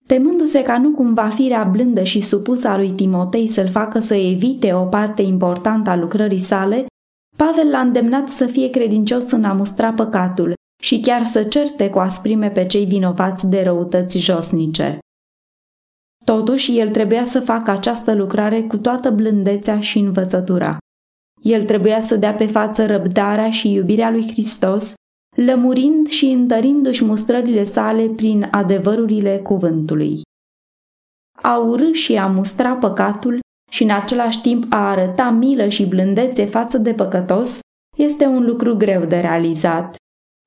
Temându-se 0.06 0.62
ca 0.62 0.78
nu 0.78 0.90
cumva 0.90 1.28
firea 1.28 1.64
blândă 1.64 2.02
și 2.02 2.20
supusă 2.20 2.68
a 2.68 2.76
lui 2.76 2.90
Timotei 2.90 3.48
să-l 3.48 3.68
facă 3.68 3.98
să 3.98 4.14
evite 4.14 4.72
o 4.72 4.84
parte 4.84 5.22
importantă 5.22 5.90
a 5.90 5.96
lucrării 5.96 6.38
sale, 6.38 6.86
Pavel 7.36 7.70
l-a 7.70 7.80
îndemnat 7.80 8.28
să 8.28 8.46
fie 8.46 8.70
credincios 8.70 9.30
în 9.30 9.44
a 9.44 9.52
mustra 9.52 9.92
păcatul 9.92 10.52
și 10.82 11.00
chiar 11.00 11.22
să 11.22 11.42
certe 11.42 11.90
cu 11.90 11.98
asprime 11.98 12.50
pe 12.50 12.66
cei 12.66 12.84
vinovați 12.84 13.48
de 13.48 13.62
răutăți 13.62 14.18
josnice. 14.18 14.98
Totuși, 16.24 16.78
el 16.78 16.90
trebuia 16.90 17.24
să 17.24 17.40
facă 17.40 17.70
această 17.70 18.14
lucrare 18.14 18.62
cu 18.62 18.78
toată 18.78 19.10
blândețea 19.10 19.80
și 19.80 19.98
învățătura. 19.98 20.76
El 21.42 21.64
trebuia 21.64 22.00
să 22.00 22.16
dea 22.16 22.34
pe 22.34 22.46
față 22.46 22.86
răbdarea 22.86 23.50
și 23.50 23.72
iubirea 23.72 24.10
lui 24.10 24.28
Hristos, 24.28 24.94
lămurind 25.36 26.06
și 26.06 26.26
întărindu-și 26.26 27.04
mustrările 27.04 27.64
sale 27.64 28.08
prin 28.08 28.48
adevărurile 28.50 29.38
cuvântului. 29.38 30.20
A 31.42 31.56
urâ 31.56 31.92
și 31.92 32.16
a 32.16 32.26
mustra 32.26 32.74
păcatul 32.74 33.40
și 33.74 33.82
în 33.82 33.90
același 33.90 34.40
timp 34.40 34.64
a 34.68 34.90
arăta 34.90 35.30
milă 35.30 35.68
și 35.68 35.86
blândețe 35.86 36.44
față 36.44 36.78
de 36.78 36.92
păcătos 36.92 37.58
este 37.96 38.26
un 38.26 38.44
lucru 38.44 38.76
greu 38.76 39.04
de 39.04 39.20
realizat. 39.20 39.96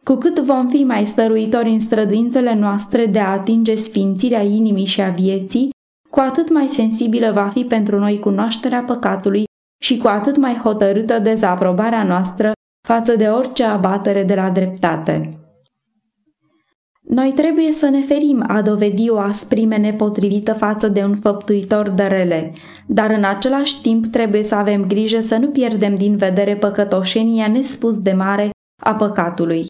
Cu 0.03 0.15
cât 0.15 0.39
vom 0.39 0.67
fi 0.67 0.83
mai 0.83 1.05
stăruitori 1.05 1.69
în 1.69 1.79
străduințele 1.79 2.55
noastre 2.55 3.05
de 3.05 3.19
a 3.19 3.31
atinge 3.31 3.75
sfințirea 3.75 4.41
inimii 4.41 4.85
și 4.85 5.01
a 5.01 5.09
vieții, 5.09 5.69
cu 6.09 6.19
atât 6.19 6.49
mai 6.49 6.67
sensibilă 6.67 7.31
va 7.31 7.47
fi 7.47 7.63
pentru 7.63 7.99
noi 7.99 8.19
cunoașterea 8.19 8.83
păcatului 8.83 9.43
și 9.83 9.97
cu 9.97 10.07
atât 10.07 10.37
mai 10.37 10.53
hotărâtă 10.55 11.19
dezaprobarea 11.19 12.03
noastră 12.03 12.51
față 12.87 13.15
de 13.15 13.27
orice 13.27 13.63
abatere 13.63 14.23
de 14.23 14.35
la 14.35 14.49
dreptate. 14.49 15.29
Noi 17.09 17.31
trebuie 17.35 17.71
să 17.71 17.89
ne 17.89 18.01
ferim 18.01 18.43
a 18.47 18.61
dovedi 18.61 19.09
o 19.09 19.17
asprime 19.17 19.77
nepotrivită 19.77 20.53
față 20.53 20.87
de 20.87 21.03
un 21.03 21.15
făptuitor 21.15 21.89
de 21.89 22.03
rele, 22.03 22.53
dar 22.87 23.09
în 23.11 23.23
același 23.23 23.81
timp 23.81 24.05
trebuie 24.05 24.43
să 24.43 24.55
avem 24.55 24.87
grijă 24.87 25.19
să 25.19 25.37
nu 25.37 25.47
pierdem 25.47 25.95
din 25.95 26.15
vedere 26.15 26.55
păcătoșenia 26.55 27.47
nespus 27.47 27.99
de 27.99 28.11
mare 28.11 28.49
a 28.83 28.95
păcatului. 28.95 29.65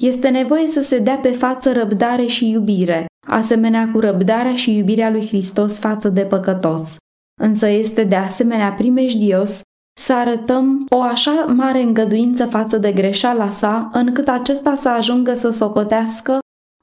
Este 0.00 0.28
nevoie 0.28 0.66
să 0.66 0.80
se 0.80 0.98
dea 0.98 1.16
pe 1.16 1.28
față 1.28 1.72
răbdare 1.72 2.26
și 2.26 2.50
iubire, 2.50 3.06
asemenea 3.26 3.90
cu 3.92 4.00
răbdarea 4.00 4.54
și 4.54 4.76
iubirea 4.76 5.10
lui 5.10 5.26
Hristos 5.26 5.78
față 5.78 6.08
de 6.08 6.22
păcătos. 6.22 6.96
Însă 7.40 7.68
este 7.68 8.04
de 8.04 8.16
asemenea 8.16 8.72
primejdios 8.72 9.60
să 10.00 10.14
arătăm 10.14 10.86
o 10.88 11.00
așa 11.00 11.44
mare 11.56 11.82
îngăduință 11.82 12.46
față 12.46 12.78
de 12.78 12.92
greșeala 12.92 13.50
sa, 13.50 13.90
încât 13.92 14.28
acesta 14.28 14.74
să 14.74 14.88
ajungă 14.88 15.34
să 15.34 15.50
socotească 15.50 16.38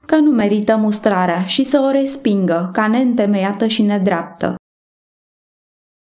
că 0.06 0.16
nu 0.16 0.30
merită 0.30 0.76
mustrarea 0.76 1.44
și 1.46 1.64
să 1.64 1.82
o 1.86 1.90
respingă 1.90 2.70
ca 2.72 2.86
neîntemeiată 2.86 3.66
și 3.66 3.82
nedreaptă. 3.82 4.54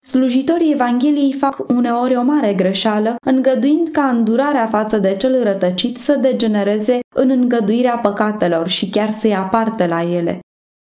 Slujitorii 0.05 0.71
Evangheliei 0.71 1.33
fac 1.33 1.65
uneori 1.67 2.15
o 2.15 2.21
mare 2.21 2.53
greșeală, 2.53 3.15
îngăduind 3.25 3.87
ca 3.87 4.09
îndurarea 4.09 4.67
față 4.67 4.97
de 4.97 5.15
cel 5.15 5.43
rătăcit 5.43 5.97
să 5.97 6.15
degenereze 6.15 6.99
în 7.15 7.29
îngăduirea 7.29 7.97
păcatelor 7.97 8.67
și 8.67 8.89
chiar 8.89 9.09
să 9.09 9.27
ia 9.27 9.41
parte 9.41 9.87
la 9.87 10.01
ele. 10.01 10.39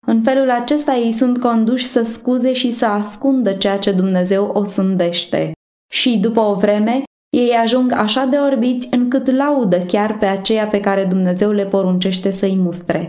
În 0.06 0.22
felul 0.22 0.50
acesta 0.50 0.94
ei 0.94 1.12
sunt 1.12 1.40
conduși 1.40 1.86
să 1.86 2.02
scuze 2.02 2.52
și 2.52 2.70
să 2.70 2.86
ascundă 2.86 3.52
ceea 3.52 3.78
ce 3.78 3.92
Dumnezeu 3.92 4.46
o 4.46 4.64
sândește. 4.64 5.52
Și 5.92 6.18
după 6.18 6.40
o 6.40 6.54
vreme, 6.54 7.02
ei 7.30 7.52
ajung 7.52 7.92
așa 7.92 8.24
de 8.24 8.36
orbiți 8.36 8.88
încât 8.90 9.30
laudă 9.30 9.78
chiar 9.78 10.18
pe 10.18 10.26
aceea 10.26 10.66
pe 10.68 10.80
care 10.80 11.04
Dumnezeu 11.04 11.50
le 11.50 11.66
poruncește 11.66 12.30
să-i 12.30 12.56
mustre. 12.56 13.08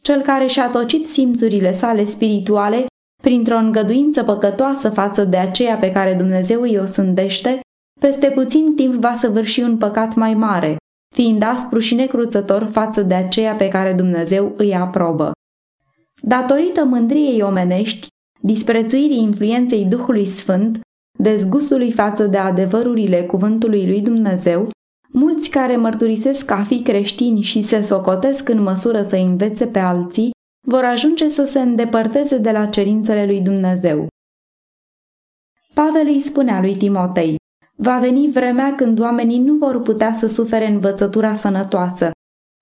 Cel 0.00 0.20
care 0.22 0.46
și-a 0.46 0.70
tocit 0.70 1.08
simțurile 1.08 1.72
sale 1.72 2.04
spirituale 2.04 2.86
printr-o 3.22 3.56
îngăduință 3.56 4.24
păcătoasă 4.24 4.90
față 4.90 5.24
de 5.24 5.36
aceea 5.36 5.76
pe 5.76 5.92
care 5.92 6.14
Dumnezeu 6.14 6.60
îi 6.60 6.78
o 6.78 6.86
sândește, 6.86 7.60
peste 8.00 8.30
puțin 8.30 8.74
timp 8.74 8.94
va 8.94 9.14
săvârși 9.14 9.60
un 9.60 9.76
păcat 9.76 10.14
mai 10.14 10.34
mare, 10.34 10.76
fiind 11.14 11.42
aspru 11.42 11.78
și 11.78 11.94
necruțător 11.94 12.64
față 12.64 13.02
de 13.02 13.14
aceea 13.14 13.54
pe 13.54 13.68
care 13.68 13.92
Dumnezeu 13.92 14.54
îi 14.56 14.74
aprobă. 14.74 15.32
Datorită 16.22 16.84
mândriei 16.84 17.42
omenești, 17.42 18.06
disprețuirii 18.40 19.22
influenței 19.22 19.84
Duhului 19.84 20.26
Sfânt, 20.26 20.80
dezgustului 21.20 21.92
față 21.92 22.26
de 22.26 22.36
adevărurile 22.36 23.24
cuvântului 23.24 23.86
lui 23.86 24.00
Dumnezeu, 24.00 24.68
mulți 25.12 25.50
care 25.50 25.76
mărturisesc 25.76 26.50
a 26.50 26.62
fi 26.62 26.82
creștini 26.82 27.40
și 27.40 27.62
se 27.62 27.80
socotesc 27.80 28.48
în 28.48 28.62
măsură 28.62 29.02
să 29.02 29.16
învețe 29.16 29.66
pe 29.66 29.78
alții, 29.78 30.30
vor 30.66 30.84
ajunge 30.84 31.28
să 31.28 31.44
se 31.44 31.60
îndepărteze 31.60 32.38
de 32.38 32.50
la 32.50 32.66
cerințele 32.66 33.26
lui 33.26 33.40
Dumnezeu. 33.40 34.06
Pavel 35.74 36.06
îi 36.06 36.20
spunea 36.20 36.60
lui 36.60 36.76
Timotei, 36.76 37.36
va 37.76 37.98
veni 37.98 38.30
vremea 38.30 38.74
când 38.74 39.00
oamenii 39.00 39.38
nu 39.38 39.54
vor 39.54 39.82
putea 39.82 40.12
să 40.12 40.26
sufere 40.26 40.66
învățătura 40.66 41.34
sănătoasă, 41.34 42.10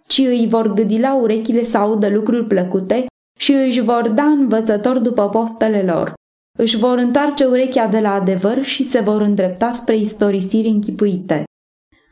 ci 0.07 0.19
îi 0.19 0.49
vor 0.49 0.73
gâdi 0.73 0.99
la 0.99 1.15
urechile 1.15 1.63
să 1.63 1.79
audă 1.79 2.09
lucruri 2.09 2.47
plăcute 2.47 3.07
și 3.39 3.53
își 3.53 3.81
vor 3.81 4.09
da 4.09 4.25
învățător 4.25 4.99
după 4.99 5.29
poftele 5.29 5.83
lor. 5.83 6.15
Își 6.61 6.77
vor 6.77 6.99
întoarce 6.99 7.45
urechea 7.45 7.87
de 7.87 8.01
la 8.01 8.13
adevăr 8.13 8.63
și 8.63 8.83
se 8.83 9.01
vor 9.01 9.21
îndrepta 9.21 9.71
spre 9.71 9.97
istorisiri 9.97 10.69
închipuite. 10.69 11.45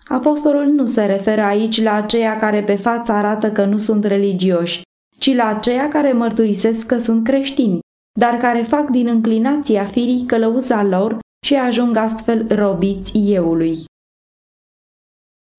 Apostolul 0.09 0.67
nu 0.67 0.87
se 0.87 1.05
referă 1.05 1.43
aici 1.43 1.83
la 1.83 1.93
aceia 1.93 2.37
care 2.37 2.63
pe 2.63 2.75
față 2.75 3.13
arată 3.13 3.53
că 3.53 3.65
nu 3.65 3.79
sunt 3.79 4.05
religioși, 4.05 4.83
ci 5.19 5.35
la 5.35 5.47
aceia 5.47 5.89
care 5.89 6.13
mărturisesc 6.13 6.87
că 6.87 6.99
sunt 6.99 7.25
creștini, 7.25 7.79
dar 8.19 8.35
care 8.35 8.63
fac 8.63 8.91
din 8.91 9.07
înclinația 9.07 9.85
firii 9.85 10.25
călăuza 10.27 10.83
lor 10.83 11.19
și 11.47 11.55
ajung 11.55 11.97
astfel 11.97 12.47
robiți 12.55 13.13
euului. 13.19 13.77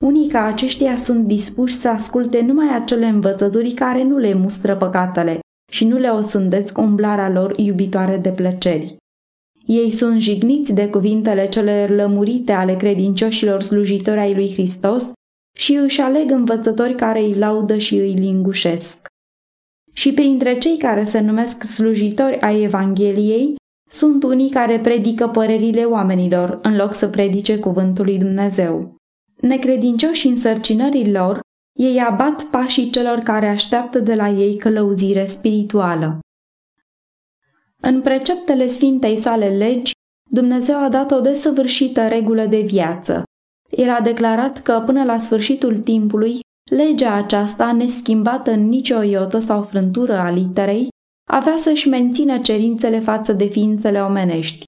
Unii 0.06 0.29
ca 0.29 0.44
aceștia 0.44 0.96
sunt 0.96 1.25
dispuși 1.25 1.75
să 1.75 1.89
asculte 1.89 2.41
numai 2.41 2.75
acele 2.75 3.06
învățături 3.06 3.72
care 3.72 4.03
nu 4.03 4.17
le 4.17 4.34
mustră 4.34 4.75
păcatele 4.75 5.39
și 5.71 5.86
nu 5.86 5.97
le 5.97 6.09
osândesc 6.09 6.77
umblarea 6.77 7.29
lor 7.29 7.53
iubitoare 7.57 8.17
de 8.17 8.29
plăceri. 8.31 8.95
Ei 9.65 9.91
sunt 9.91 10.21
jigniți 10.21 10.74
de 10.74 10.89
cuvintele 10.89 11.50
cele 11.50 11.88
lămurite 11.88 12.51
ale 12.51 12.75
credincioșilor 12.75 13.62
slujitori 13.62 14.19
ai 14.19 14.33
lui 14.33 14.51
Hristos 14.51 15.12
și 15.57 15.74
își 15.74 16.01
aleg 16.01 16.31
învățători 16.31 16.95
care 16.95 17.19
îi 17.19 17.33
laudă 17.33 17.77
și 17.77 17.95
îi 17.95 18.13
lingușesc. 18.13 19.07
Și 19.93 20.13
printre 20.13 20.57
cei 20.57 20.77
care 20.77 21.03
se 21.03 21.19
numesc 21.19 21.63
slujitori 21.63 22.39
ai 22.39 22.62
Evangheliei, 22.62 23.55
sunt 23.89 24.24
unii 24.24 24.50
care 24.50 24.79
predică 24.79 25.27
părerile 25.27 25.83
oamenilor 25.83 26.59
în 26.62 26.75
loc 26.75 26.93
să 26.93 27.07
predice 27.07 27.59
cuvântul 27.59 28.05
lui 28.05 28.17
Dumnezeu. 28.17 28.95
Necredincioși 29.41 30.27
însărcinării 30.27 31.12
lor, 31.12 31.39
ei 31.77 32.00
abat 32.00 32.43
pașii 32.43 32.89
celor 32.89 33.17
care 33.17 33.48
așteaptă 33.48 34.00
de 34.00 34.15
la 34.15 34.29
ei 34.29 34.57
călăuzire 34.57 35.25
spirituală. 35.25 36.19
În 37.81 38.01
preceptele 38.01 38.67
Sfintei 38.67 39.17
sale 39.17 39.57
legi, 39.57 39.91
Dumnezeu 40.29 40.84
a 40.84 40.89
dat 40.89 41.12
o 41.12 41.19
desăvârșită 41.19 42.07
regulă 42.07 42.46
de 42.46 42.60
viață. 42.62 43.24
El 43.69 43.89
a 43.89 44.01
declarat 44.01 44.62
că 44.62 44.84
până 44.86 45.03
la 45.03 45.17
sfârșitul 45.17 45.77
timpului, 45.77 46.39
legea 46.72 47.13
aceasta, 47.13 47.72
neschimbată 47.72 48.51
în 48.51 48.67
nicio 48.67 49.01
iotă 49.01 49.39
sau 49.39 49.62
frântură 49.62 50.17
a 50.17 50.29
literei, 50.29 50.88
avea 51.29 51.57
să-și 51.57 51.89
mențină 51.89 52.39
cerințele 52.39 53.00
față 53.00 53.34
de 53.34 53.46
ființele 53.46 54.01
omenești. 54.01 54.63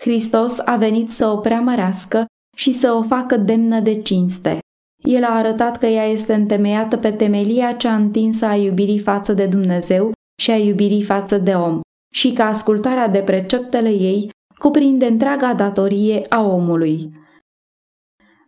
Hristos 0.00 0.58
a 0.58 0.76
venit 0.76 1.10
să 1.10 1.26
o 1.26 1.36
preamărească 1.36 2.26
și 2.56 2.72
să 2.72 2.92
o 2.92 3.02
facă 3.02 3.36
demnă 3.36 3.80
de 3.80 4.02
cinste. 4.02 4.58
El 5.08 5.24
a 5.24 5.36
arătat 5.36 5.78
că 5.78 5.86
ea 5.86 6.04
este 6.04 6.34
întemeiată 6.34 6.96
pe 6.96 7.12
temelia 7.12 7.72
cea 7.72 7.94
întinsă 7.94 8.46
a 8.46 8.54
iubirii 8.54 8.98
față 8.98 9.32
de 9.32 9.46
Dumnezeu 9.46 10.12
și 10.40 10.50
a 10.50 10.56
iubirii 10.56 11.02
față 11.02 11.38
de 11.38 11.52
om 11.52 11.80
și 12.14 12.32
că 12.32 12.42
ascultarea 12.42 13.08
de 13.08 13.18
preceptele 13.18 13.88
ei 13.88 14.30
cuprinde 14.58 15.06
întreaga 15.06 15.54
datorie 15.54 16.22
a 16.28 16.42
omului. 16.42 17.10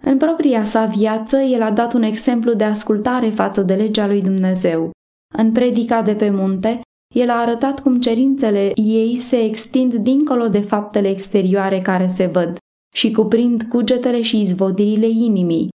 În 0.02 0.16
propria 0.16 0.64
sa 0.64 0.84
viață, 0.84 1.36
el 1.36 1.62
a 1.62 1.70
dat 1.70 1.92
un 1.92 2.02
exemplu 2.02 2.52
de 2.52 2.64
ascultare 2.64 3.28
față 3.28 3.62
de 3.62 3.75
legea 3.75 4.06
lui 4.06 4.22
Dumnezeu. 4.22 4.90
În 5.34 5.52
predica 5.52 6.02
de 6.02 6.14
pe 6.14 6.30
munte, 6.30 6.80
el 7.14 7.30
a 7.30 7.40
arătat 7.40 7.80
cum 7.80 8.00
cerințele 8.00 8.72
ei 8.75 9.16
se 9.16 9.44
extind 9.44 9.94
dincolo 9.94 10.48
de 10.48 10.60
faptele 10.60 11.08
exterioare 11.08 11.78
care 11.78 12.06
se 12.06 12.26
văd 12.26 12.56
și 12.94 13.10
cuprind 13.10 13.62
cugetele 13.62 14.22
și 14.22 14.40
izvodirile 14.40 15.08
inimii. 15.08 15.68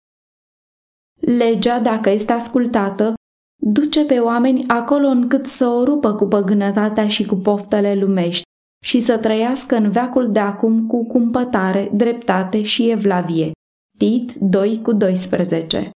Legea, 1.37 1.81
dacă 1.81 2.11
este 2.11 2.33
ascultată, 2.33 3.15
duce 3.63 4.05
pe 4.05 4.19
oameni 4.19 4.67
acolo 4.67 5.07
încât 5.07 5.47
să 5.47 5.67
o 5.67 5.85
rupă 5.85 6.15
cu 6.15 6.27
păgânătatea 6.27 7.09
și 7.09 7.27
cu 7.27 7.35
poftele 7.35 7.95
lumești 7.95 8.43
și 8.85 9.01
să 9.01 9.19
trăiască 9.19 9.77
în 9.77 9.91
veacul 9.91 10.33
de 10.33 10.39
acum 10.39 10.87
cu 10.87 11.07
cumpătare, 11.07 11.91
dreptate 11.95 12.63
și 12.63 12.91
evlavie. 12.91 13.51
Tit 13.99 14.35
2 14.35 14.83
cu 14.83 14.93
12 14.93 15.91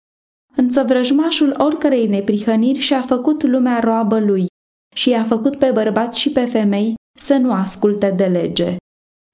Însă 0.55 0.83
vrăjmașul 0.83 1.55
oricărei 1.57 2.07
neprihăniri 2.07 2.79
și-a 2.79 3.01
făcut 3.01 3.43
lumea 3.43 3.79
roabă 3.79 4.19
lui 4.19 4.45
și 4.95 5.09
i-a 5.09 5.23
făcut 5.23 5.55
pe 5.55 5.71
bărbați 5.71 6.19
și 6.19 6.31
pe 6.31 6.45
femei 6.45 6.93
să 7.19 7.35
nu 7.35 7.53
asculte 7.53 8.11
de 8.11 8.25
lege. 8.25 8.75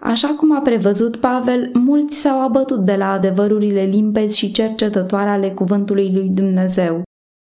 Așa 0.04 0.28
cum 0.28 0.56
a 0.56 0.60
prevăzut 0.60 1.16
Pavel, 1.16 1.72
mulți 1.74 2.16
s-au 2.16 2.42
abătut 2.42 2.86
de 2.86 2.96
la 2.96 3.12
adevărurile 3.12 3.84
limpezi 3.84 4.38
și 4.38 4.52
cercetătoare 4.52 5.30
ale 5.30 5.52
cuvântului 5.52 6.12
lui 6.14 6.28
Dumnezeu 6.28 7.04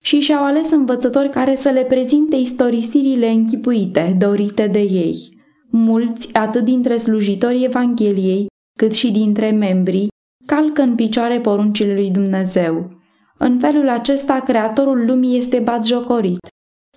și 0.03 0.19
și-au 0.19 0.43
ales 0.45 0.71
învățători 0.71 1.29
care 1.29 1.55
să 1.55 1.69
le 1.69 1.83
prezinte 1.83 2.35
istorisirile 2.35 3.29
închipuite, 3.29 4.15
dorite 4.19 4.67
de 4.67 4.79
ei. 4.79 5.37
Mulți, 5.69 6.33
atât 6.35 6.63
dintre 6.63 6.97
slujitorii 6.97 7.65
Evangheliei, 7.65 8.45
cât 8.77 8.93
și 8.93 9.11
dintre 9.11 9.51
membrii, 9.51 10.07
calcă 10.45 10.81
în 10.81 10.95
picioare 10.95 11.39
poruncile 11.39 11.93
lui 11.93 12.11
Dumnezeu. 12.11 12.89
În 13.37 13.59
felul 13.59 13.89
acesta, 13.89 14.39
creatorul 14.39 15.05
lumii 15.05 15.37
este 15.37 15.59
batjocorit 15.59 16.47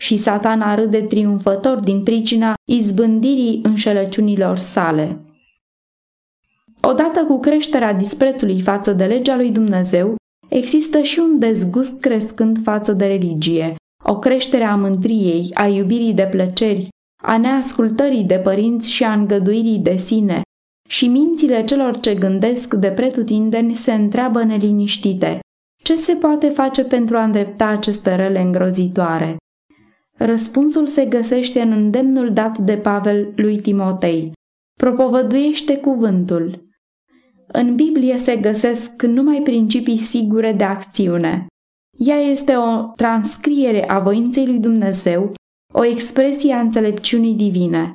și 0.01 0.17
satana 0.17 0.75
râde 0.75 1.03
triumfător 1.03 1.79
din 1.79 2.03
pricina 2.03 2.55
izbândirii 2.69 3.61
înșelăciunilor 3.63 4.59
sale. 4.59 5.25
Odată 6.81 7.25
cu 7.25 7.41
creșterea 7.41 7.93
disprețului 7.93 8.61
față 8.61 8.93
de 8.93 9.05
legea 9.05 9.37
lui 9.37 9.51
Dumnezeu, 9.51 10.17
există 10.49 11.03
și 11.03 11.19
un 11.19 11.39
dezgust 11.39 12.01
crescând 12.01 12.63
față 12.63 12.93
de 12.93 13.07
religie, 13.07 13.75
o 14.05 14.19
creștere 14.19 14.65
a 14.65 14.77
mândriei, 14.77 15.51
a 15.55 15.67
iubirii 15.67 16.15
de 16.15 16.27
plăceri, 16.31 16.89
a 17.23 17.39
neascultării 17.39 18.25
de 18.25 18.39
părinți 18.39 18.91
și 18.91 19.05
a 19.05 19.13
îngăduirii 19.13 19.79
de 19.79 19.97
sine, 19.97 20.43
și 20.89 21.09
mințile 21.09 21.65
celor 21.65 22.01
ce 22.01 22.15
gândesc 22.15 22.75
de 22.75 22.91
pretutindeni 22.91 23.75
se 23.75 23.93
întreabă 23.93 24.43
neliniștite. 24.43 25.39
Ce 25.83 25.97
se 25.97 26.15
poate 26.15 26.49
face 26.49 26.85
pentru 26.85 27.17
a 27.17 27.23
îndrepta 27.23 27.67
aceste 27.67 28.15
rele 28.15 28.41
îngrozitoare? 28.41 29.37
Răspunsul 30.17 30.87
se 30.87 31.05
găsește 31.05 31.61
în 31.61 31.73
îndemnul 31.73 32.33
dat 32.33 32.59
de 32.59 32.77
Pavel 32.77 33.33
lui 33.37 33.61
Timotei. 33.61 34.33
Propovăduiește 34.81 35.77
cuvântul. 35.77 36.68
În 37.53 37.75
Biblie 37.75 38.17
se 38.17 38.37
găsesc 38.37 39.03
numai 39.03 39.41
principii 39.43 39.97
sigure 39.97 40.53
de 40.53 40.65
acțiune. 40.65 41.47
Ea 41.99 42.17
este 42.17 42.57
o 42.57 42.93
transcriere 42.97 43.89
a 43.89 43.99
voinței 43.99 44.47
lui 44.47 44.59
Dumnezeu, 44.59 45.33
o 45.75 45.85
expresie 45.85 46.53
a 46.53 46.61
înțelepciunii 46.61 47.35
divine. 47.35 47.95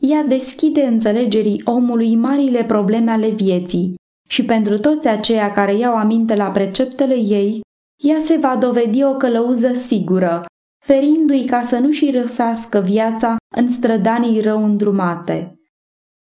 Ea 0.00 0.22
deschide 0.22 0.82
înțelegerii 0.82 1.62
omului 1.64 2.16
marile 2.16 2.64
probleme 2.64 3.10
ale 3.10 3.28
vieții 3.28 3.94
și 4.28 4.44
pentru 4.44 4.78
toți 4.78 5.08
aceia 5.08 5.52
care 5.52 5.74
iau 5.76 5.96
aminte 5.96 6.34
la 6.34 6.50
preceptele 6.50 7.14
ei, 7.14 7.60
ea 8.02 8.18
se 8.18 8.36
va 8.36 8.56
dovedi 8.56 9.04
o 9.04 9.16
călăuză 9.16 9.72
sigură, 9.72 10.44
ferindu-i 10.84 11.44
ca 11.44 11.62
să 11.62 11.78
nu-și 11.78 12.10
răsească 12.10 12.80
viața 12.80 13.36
în 13.56 13.68
strădanii 13.68 14.40
rău 14.40 14.64
îndrumate. 14.64 15.56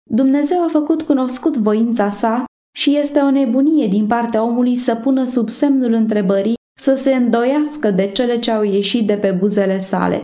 Dumnezeu 0.10 0.63
a 0.63 0.68
făcut 0.68 1.02
cunoscut 1.02 1.58
voința 1.58 2.10
sa 2.10 2.44
și 2.80 2.98
este 2.98 3.20
o 3.20 3.30
nebunie 3.30 3.88
din 3.88 4.08
partea 4.08 4.44
omului 4.44 4.76
să 4.76 4.96
pună 4.96 5.24
sub 5.24 5.50
semnul 5.50 5.94
întrebării 5.94 6.54
să 6.80 6.96
se 6.96 7.15
îndoiască 7.15 7.92
de 7.92 8.12
cele 8.12 8.39
ce 8.39 8.52
au 8.52 8.63
ieșit 8.63 9.08
de 9.08 9.18
pe 9.18 9.32
buzele 9.32 9.80
sale. 9.80 10.22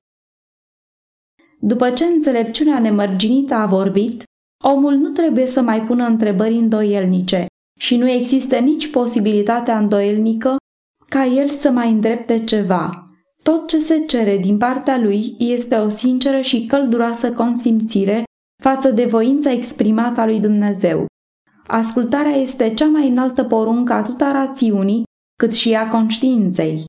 După 1.60 1.90
ce 1.90 2.06
înțelepciunea 2.06 2.80
nemărginită 2.80 3.54
a 3.54 3.66
vorbit, 3.66 4.24
omul 4.64 4.94
nu 4.94 5.10
trebuie 5.10 5.48
să 5.48 5.62
mai 5.62 5.82
pună 5.82 6.06
întrebări 6.06 6.54
îndoielnice 6.54 7.46
și 7.80 7.98
nu 7.98 8.10
există 8.10 8.58
nici 8.58 8.92
posibilitatea 8.92 9.78
îndoielnică 9.78 10.56
ca 11.10 11.26
el 11.26 11.50
să 11.50 11.70
mai 11.70 11.92
îndrepte 11.92 12.44
ceva. 12.44 13.10
Tot 13.44 13.68
ce 13.68 13.80
se 13.80 14.06
cere 14.06 14.38
din 14.38 14.58
partea 14.58 14.98
lui 14.98 15.36
este 15.38 15.76
o 15.76 15.90
sinceră 15.90 16.42
și 16.42 16.66
călduroasă 16.66 17.34
consimțire 17.34 18.24
față 18.64 18.92
de 18.92 19.06
voința 19.06 19.52
exprimată 19.52 20.22
a 20.22 20.26
lui 20.26 20.40
Dumnezeu. 20.40 21.06
Ascultarea 21.68 22.32
este 22.32 22.74
cea 22.74 22.86
mai 22.86 23.08
înaltă 23.08 23.44
poruncă 23.44 23.94
atât 23.94 24.22
a 24.22 24.32
rațiunii 24.32 25.04
cât 25.38 25.54
și 25.54 25.74
a 25.74 25.90
conștiinței. 25.90 26.84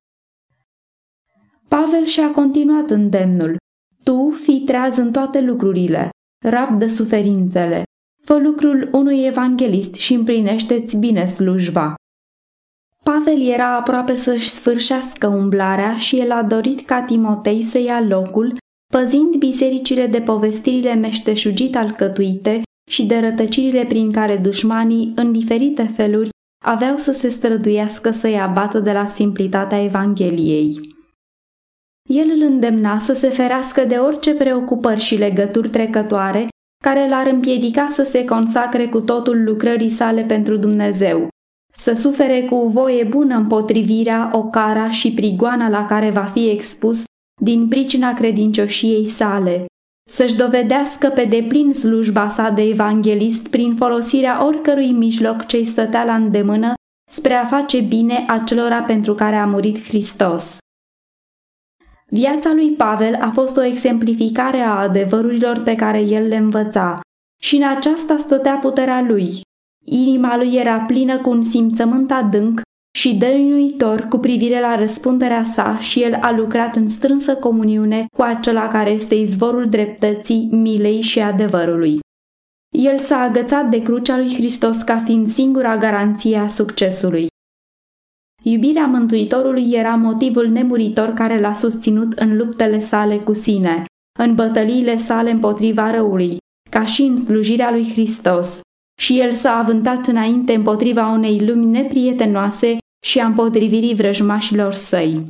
Pavel 1.68 2.04
și-a 2.04 2.30
continuat 2.30 2.90
îndemnul. 2.90 3.56
Tu 4.02 4.30
fii 4.30 4.60
treaz 4.60 4.96
în 4.96 5.12
toate 5.12 5.40
lucrurile, 5.40 6.10
rabdă 6.44 6.88
suferințele, 6.88 7.82
fă 8.22 8.38
lucrul 8.38 8.88
unui 8.92 9.24
evanghelist 9.24 9.94
și 9.94 10.14
împlinește-ți 10.14 10.96
bine 10.96 11.26
slujba. 11.26 11.94
Pavel 13.04 13.40
era 13.40 13.76
aproape 13.76 14.14
să-și 14.14 14.50
sfârșească 14.50 15.26
umblarea 15.26 15.96
și 15.96 16.18
el 16.18 16.32
a 16.32 16.42
dorit 16.42 16.86
ca 16.86 17.02
Timotei 17.02 17.62
să 17.62 17.78
ia 17.78 18.00
locul, 18.00 18.56
păzind 18.92 19.36
bisericile 19.36 20.06
de 20.06 20.20
povestirile 20.20 20.94
meșteșugit 20.94 21.76
alcătuite 21.76 22.62
și 22.90 23.06
de 23.06 23.18
rătăcirile 23.18 23.84
prin 23.84 24.12
care 24.12 24.36
dușmanii, 24.36 25.12
în 25.16 25.32
diferite 25.32 25.82
feluri, 25.82 26.28
aveau 26.64 26.96
să 26.96 27.12
se 27.12 27.28
străduiască 27.28 28.10
să-i 28.10 28.40
abată 28.40 28.78
de 28.78 28.92
la 28.92 29.06
simplitatea 29.06 29.82
Evangheliei. 29.82 30.94
El 32.08 32.30
îl 32.34 32.42
îndemna 32.42 32.98
să 32.98 33.12
se 33.12 33.28
ferească 33.28 33.84
de 33.84 33.96
orice 33.96 34.34
preocupări 34.34 35.00
și 35.00 35.16
legături 35.16 35.70
trecătoare 35.70 36.46
care 36.84 37.08
l-ar 37.08 37.26
împiedica 37.26 37.86
să 37.86 38.02
se 38.02 38.24
consacre 38.24 38.88
cu 38.88 39.00
totul 39.00 39.44
lucrării 39.44 39.90
sale 39.90 40.22
pentru 40.22 40.56
Dumnezeu, 40.56 41.28
să 41.72 41.92
sufere 41.92 42.42
cu 42.42 42.56
voie 42.56 43.04
bună 43.04 43.36
împotrivirea, 43.36 44.30
ocara 44.32 44.90
și 44.90 45.12
prigoana 45.12 45.68
la 45.68 45.84
care 45.84 46.10
va 46.10 46.24
fi 46.24 46.48
expus 46.48 47.04
din 47.42 47.68
pricina 47.68 48.14
credincioșiei 48.14 49.06
sale, 49.06 49.66
să-și 50.10 50.36
dovedească 50.36 51.08
pe 51.08 51.24
deplin 51.24 51.72
slujba 51.72 52.28
sa 52.28 52.50
de 52.50 52.62
evanghelist 52.62 53.48
prin 53.48 53.76
folosirea 53.76 54.44
oricărui 54.46 54.92
mijloc 54.92 55.46
ce-i 55.46 55.64
stătea 55.64 56.04
la 56.04 56.14
îndemână 56.14 56.74
spre 57.10 57.32
a 57.34 57.44
face 57.44 57.80
bine 57.80 58.24
acelora 58.28 58.82
pentru 58.82 59.14
care 59.14 59.36
a 59.36 59.46
murit 59.46 59.82
Hristos. 59.82 60.58
Viața 62.06 62.52
lui 62.52 62.70
Pavel 62.70 63.14
a 63.14 63.30
fost 63.30 63.56
o 63.56 63.62
exemplificare 63.62 64.58
a 64.58 64.78
adevărurilor 64.78 65.62
pe 65.62 65.74
care 65.74 66.00
el 66.00 66.26
le 66.28 66.36
învăța 66.36 67.00
și 67.42 67.56
în 67.56 67.68
aceasta 67.68 68.16
stătea 68.16 68.56
puterea 68.56 69.02
lui. 69.02 69.40
Inima 69.84 70.36
lui 70.36 70.54
era 70.54 70.80
plină 70.80 71.20
cu 71.20 71.30
un 71.30 71.42
simțământ 71.42 72.10
adânc 72.10 72.60
și 72.96 73.14
dăinuitor 73.14 74.00
cu 74.00 74.18
privire 74.18 74.60
la 74.60 74.76
răspunderea 74.76 75.44
sa 75.44 75.78
și 75.78 76.02
el 76.02 76.14
a 76.14 76.32
lucrat 76.32 76.76
în 76.76 76.88
strânsă 76.88 77.34
comuniune 77.34 78.06
cu 78.16 78.22
acela 78.22 78.68
care 78.68 78.90
este 78.90 79.14
izvorul 79.14 79.68
dreptății, 79.68 80.48
milei 80.50 81.00
și 81.00 81.20
adevărului. 81.20 81.98
El 82.76 82.98
s-a 82.98 83.18
agățat 83.18 83.68
de 83.70 83.82
crucea 83.82 84.16
lui 84.16 84.34
Hristos 84.34 84.82
ca 84.82 84.98
fiind 84.98 85.28
singura 85.28 85.76
garanție 85.76 86.36
a 86.36 86.48
succesului. 86.48 87.26
Iubirea 88.42 88.86
Mântuitorului 88.86 89.70
era 89.72 89.94
motivul 89.94 90.48
nemuritor 90.48 91.08
care 91.12 91.40
l-a 91.40 91.52
susținut 91.52 92.12
în 92.12 92.36
luptele 92.36 92.78
sale 92.78 93.18
cu 93.18 93.32
sine, 93.32 93.84
în 94.18 94.34
bătăliile 94.34 94.96
sale 94.96 95.30
împotriva 95.30 95.90
răului, 95.90 96.36
ca 96.70 96.84
și 96.84 97.02
în 97.02 97.16
slujirea 97.16 97.70
lui 97.70 97.90
Hristos. 97.92 98.60
Și 99.00 99.20
el 99.20 99.32
s-a 99.32 99.56
avântat 99.56 100.06
înainte 100.06 100.54
împotriva 100.54 101.06
unei 101.06 101.46
lumi 101.46 101.64
neprietenoase 101.64 102.78
și 103.06 103.18
a 103.20 103.26
împotrivirii 103.26 103.94
vrăjmașilor 103.94 104.74
săi. 104.74 105.24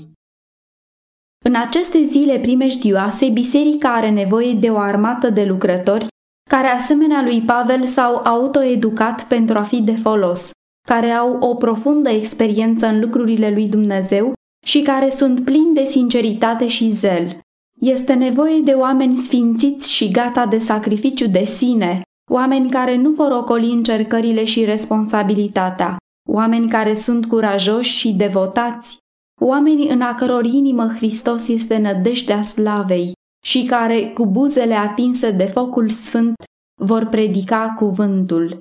În 1.45 1.55
aceste 1.55 2.03
zile 2.03 2.39
primejdioase, 2.39 3.29
biserica 3.29 3.95
are 3.95 4.11
nevoie 4.11 4.53
de 4.53 4.69
o 4.71 4.79
armată 4.79 5.31
de 5.31 5.45
lucrători 5.45 6.07
care, 6.51 6.67
asemenea 6.67 7.23
lui 7.23 7.43
Pavel, 7.43 7.85
s-au 7.85 8.17
autoeducat 8.17 9.27
pentru 9.27 9.59
a 9.59 9.62
fi 9.62 9.83
de 9.83 9.95
folos, 9.95 10.51
care 10.89 11.11
au 11.11 11.39
o 11.39 11.55
profundă 11.55 12.09
experiență 12.09 12.87
în 12.87 13.01
lucrurile 13.01 13.51
lui 13.51 13.69
Dumnezeu 13.69 14.33
și 14.67 14.83
care 14.83 15.09
sunt 15.09 15.45
plini 15.45 15.75
de 15.75 15.85
sinceritate 15.85 16.69
și 16.69 16.91
zel. 16.91 17.41
Este 17.81 18.15
nevoie 18.15 18.61
de 18.61 18.73
oameni 18.73 19.17
sfințiți 19.17 19.93
și 19.93 20.11
gata 20.11 20.47
de 20.47 20.59
sacrificiu 20.59 21.27
de 21.27 21.45
sine, 21.45 22.01
oameni 22.31 22.71
care 22.71 22.97
nu 22.97 23.11
vor 23.11 23.31
ocoli 23.31 23.71
încercările 23.73 24.45
și 24.45 24.65
responsabilitatea, 24.65 25.97
oameni 26.27 26.69
care 26.69 26.95
sunt 26.95 27.27
curajoși 27.27 27.97
și 27.97 28.12
devotați, 28.12 28.99
oameni 29.41 29.89
în 29.89 30.01
a 30.01 30.15
căror 30.15 30.45
inimă 30.45 30.87
Hristos 30.87 31.49
este 31.49 31.77
nădejdea 31.77 32.43
slavei 32.43 33.12
și 33.47 33.65
care, 33.65 34.11
cu 34.11 34.27
buzele 34.27 34.75
atinse 34.75 35.31
de 35.31 35.45
focul 35.45 35.89
sfânt, 35.89 36.35
vor 36.83 37.07
predica 37.07 37.75
cuvântul. 37.79 38.59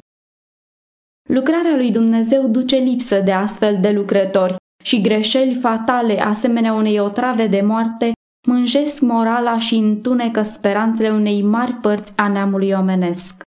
Lucrarea 1.30 1.76
lui 1.76 1.92
Dumnezeu 1.92 2.48
duce 2.48 2.76
lipsă 2.76 3.20
de 3.20 3.32
astfel 3.32 3.78
de 3.82 3.92
lucrători 3.92 4.56
și 4.84 5.02
greșeli 5.02 5.56
fatale 5.56 6.22
asemenea 6.22 6.74
unei 6.74 7.00
otrave 7.00 7.48
de 7.48 7.62
moarte 7.62 8.12
mânjesc 8.48 9.02
morala 9.02 9.60
și 9.60 9.76
întunecă 9.76 10.42
speranțele 10.42 11.12
unei 11.12 11.42
mari 11.42 11.74
părți 11.74 12.14
a 12.16 12.28
neamului 12.28 12.72
omenesc. 12.72 13.42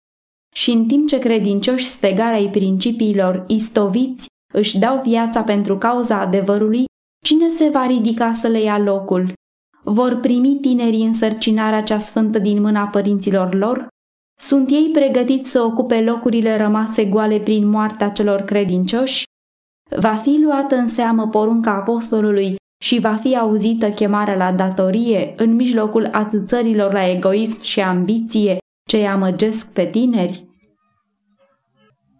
Și 0.56 0.70
în 0.70 0.86
timp 0.86 1.08
ce 1.08 1.18
credincioși 1.18 1.86
stegarei 1.86 2.48
principiilor 2.48 3.44
istoviți 3.46 4.26
își 4.54 4.78
dau 4.78 5.00
viața 5.00 5.42
pentru 5.42 5.78
cauza 5.78 6.20
adevărului, 6.20 6.84
cine 7.24 7.48
se 7.48 7.68
va 7.68 7.86
ridica 7.86 8.32
să 8.32 8.48
le 8.48 8.60
ia 8.60 8.78
locul? 8.78 9.32
Vor 9.82 10.14
primi 10.20 10.58
tinerii 10.60 11.04
însărcinarea 11.04 11.82
cea 11.82 11.98
sfântă 11.98 12.38
din 12.38 12.60
mâna 12.60 12.86
părinților 12.86 13.54
lor? 13.54 13.86
Sunt 14.40 14.70
ei 14.70 14.90
pregătiți 14.92 15.50
să 15.50 15.62
ocupe 15.62 16.00
locurile 16.00 16.56
rămase 16.56 17.04
goale 17.04 17.40
prin 17.40 17.68
moartea 17.68 18.10
celor 18.10 18.40
credincioși? 18.40 19.24
Va 19.96 20.14
fi 20.14 20.38
luată 20.42 20.74
în 20.74 20.86
seamă 20.86 21.28
porunca 21.28 21.70
apostolului 21.70 22.56
și 22.84 23.00
va 23.00 23.14
fi 23.14 23.36
auzită 23.36 23.90
chemarea 23.90 24.36
la 24.36 24.52
datorie 24.52 25.34
în 25.36 25.54
mijlocul 25.54 26.08
atâțărilor 26.12 26.92
la 26.92 27.08
egoism 27.08 27.62
și 27.62 27.80
ambiție 27.80 28.58
ce 28.88 28.96
îi 28.96 29.06
amăgesc 29.06 29.72
pe 29.72 29.84
tineri? 29.84 30.44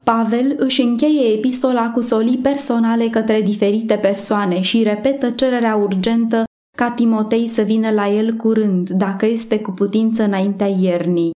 Pavel 0.04 0.54
își 0.58 0.82
încheie 0.82 1.32
epistola 1.32 1.90
cu 1.90 2.00
solii 2.00 2.38
personale 2.38 3.08
către 3.08 3.42
diferite 3.42 3.94
persoane 3.96 4.60
și 4.60 4.82
repetă 4.82 5.30
cererea 5.30 5.76
urgentă 5.76 6.44
ca 6.76 6.90
Timotei 6.90 7.48
să 7.48 7.62
vină 7.62 7.90
la 7.90 8.08
el 8.08 8.34
curând, 8.34 8.90
dacă 8.90 9.26
este 9.26 9.60
cu 9.60 9.70
putință 9.70 10.22
înaintea 10.22 10.66
iernii. 10.66 11.30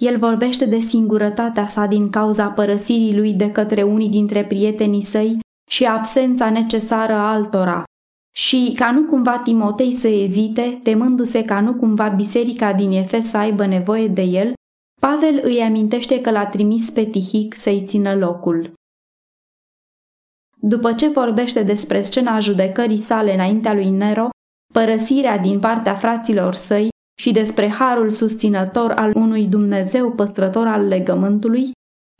El 0.00 0.16
vorbește 0.16 0.64
de 0.64 0.78
singurătatea 0.78 1.66
sa 1.66 1.86
din 1.86 2.10
cauza 2.10 2.48
părăsirii 2.48 3.16
lui 3.16 3.32
de 3.32 3.50
către 3.50 3.82
unii 3.82 4.08
dintre 4.08 4.44
prietenii 4.44 5.02
săi 5.02 5.38
și 5.70 5.84
absența 5.84 6.50
necesară 6.50 7.12
a 7.12 7.32
altora, 7.32 7.84
și 8.38 8.72
ca 8.76 8.90
nu 8.90 9.02
cumva 9.02 9.38
Timotei 9.38 9.92
să 9.92 10.08
ezite, 10.08 10.80
temându-se 10.82 11.42
ca 11.42 11.60
nu 11.60 11.74
cumva 11.74 12.08
biserica 12.08 12.72
din 12.72 12.90
Efes 12.90 13.28
să 13.28 13.36
aibă 13.36 13.66
nevoie 13.66 14.08
de 14.08 14.22
el, 14.22 14.52
Pavel 14.98 15.40
îi 15.42 15.60
amintește 15.60 16.20
că 16.20 16.30
l-a 16.30 16.46
trimis 16.46 16.90
pe 16.90 17.04
Tihic 17.04 17.56
să-i 17.56 17.82
țină 17.84 18.14
locul. 18.14 18.72
După 20.60 20.92
ce 20.92 21.08
vorbește 21.08 21.62
despre 21.62 22.00
scena 22.00 22.38
judecării 22.38 22.98
sale 22.98 23.34
înaintea 23.34 23.74
lui 23.74 23.90
Nero, 23.90 24.28
părăsirea 24.72 25.38
din 25.38 25.58
partea 25.60 25.94
fraților 25.94 26.54
săi 26.54 26.88
și 27.20 27.32
despre 27.32 27.68
harul 27.68 28.10
susținător 28.10 28.90
al 28.90 29.12
unui 29.14 29.46
Dumnezeu 29.46 30.12
păstrător 30.12 30.66
al 30.66 30.86
legământului, 30.86 31.70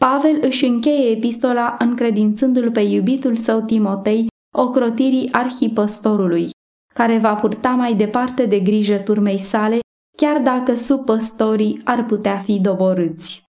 Pavel 0.01 0.39
își 0.43 0.65
încheie 0.65 1.11
epistola 1.11 1.77
încredințându-l 1.79 2.71
pe 2.71 2.81
iubitul 2.81 3.37
său 3.37 3.61
Timotei 3.61 4.27
ocrotirii 4.57 5.33
arhipăstorului, 5.33 6.51
care 6.95 7.19
va 7.19 7.35
purta 7.35 7.71
mai 7.71 7.95
departe 7.95 8.47
de 8.47 8.61
grijă 8.61 8.99
turmei 8.99 9.39
sale, 9.39 9.79
chiar 10.21 10.39
dacă 10.41 10.75
supăstorii 10.75 11.81
ar 11.85 12.05
putea 12.05 12.39
fi 12.39 12.61
doborâți. 12.61 13.48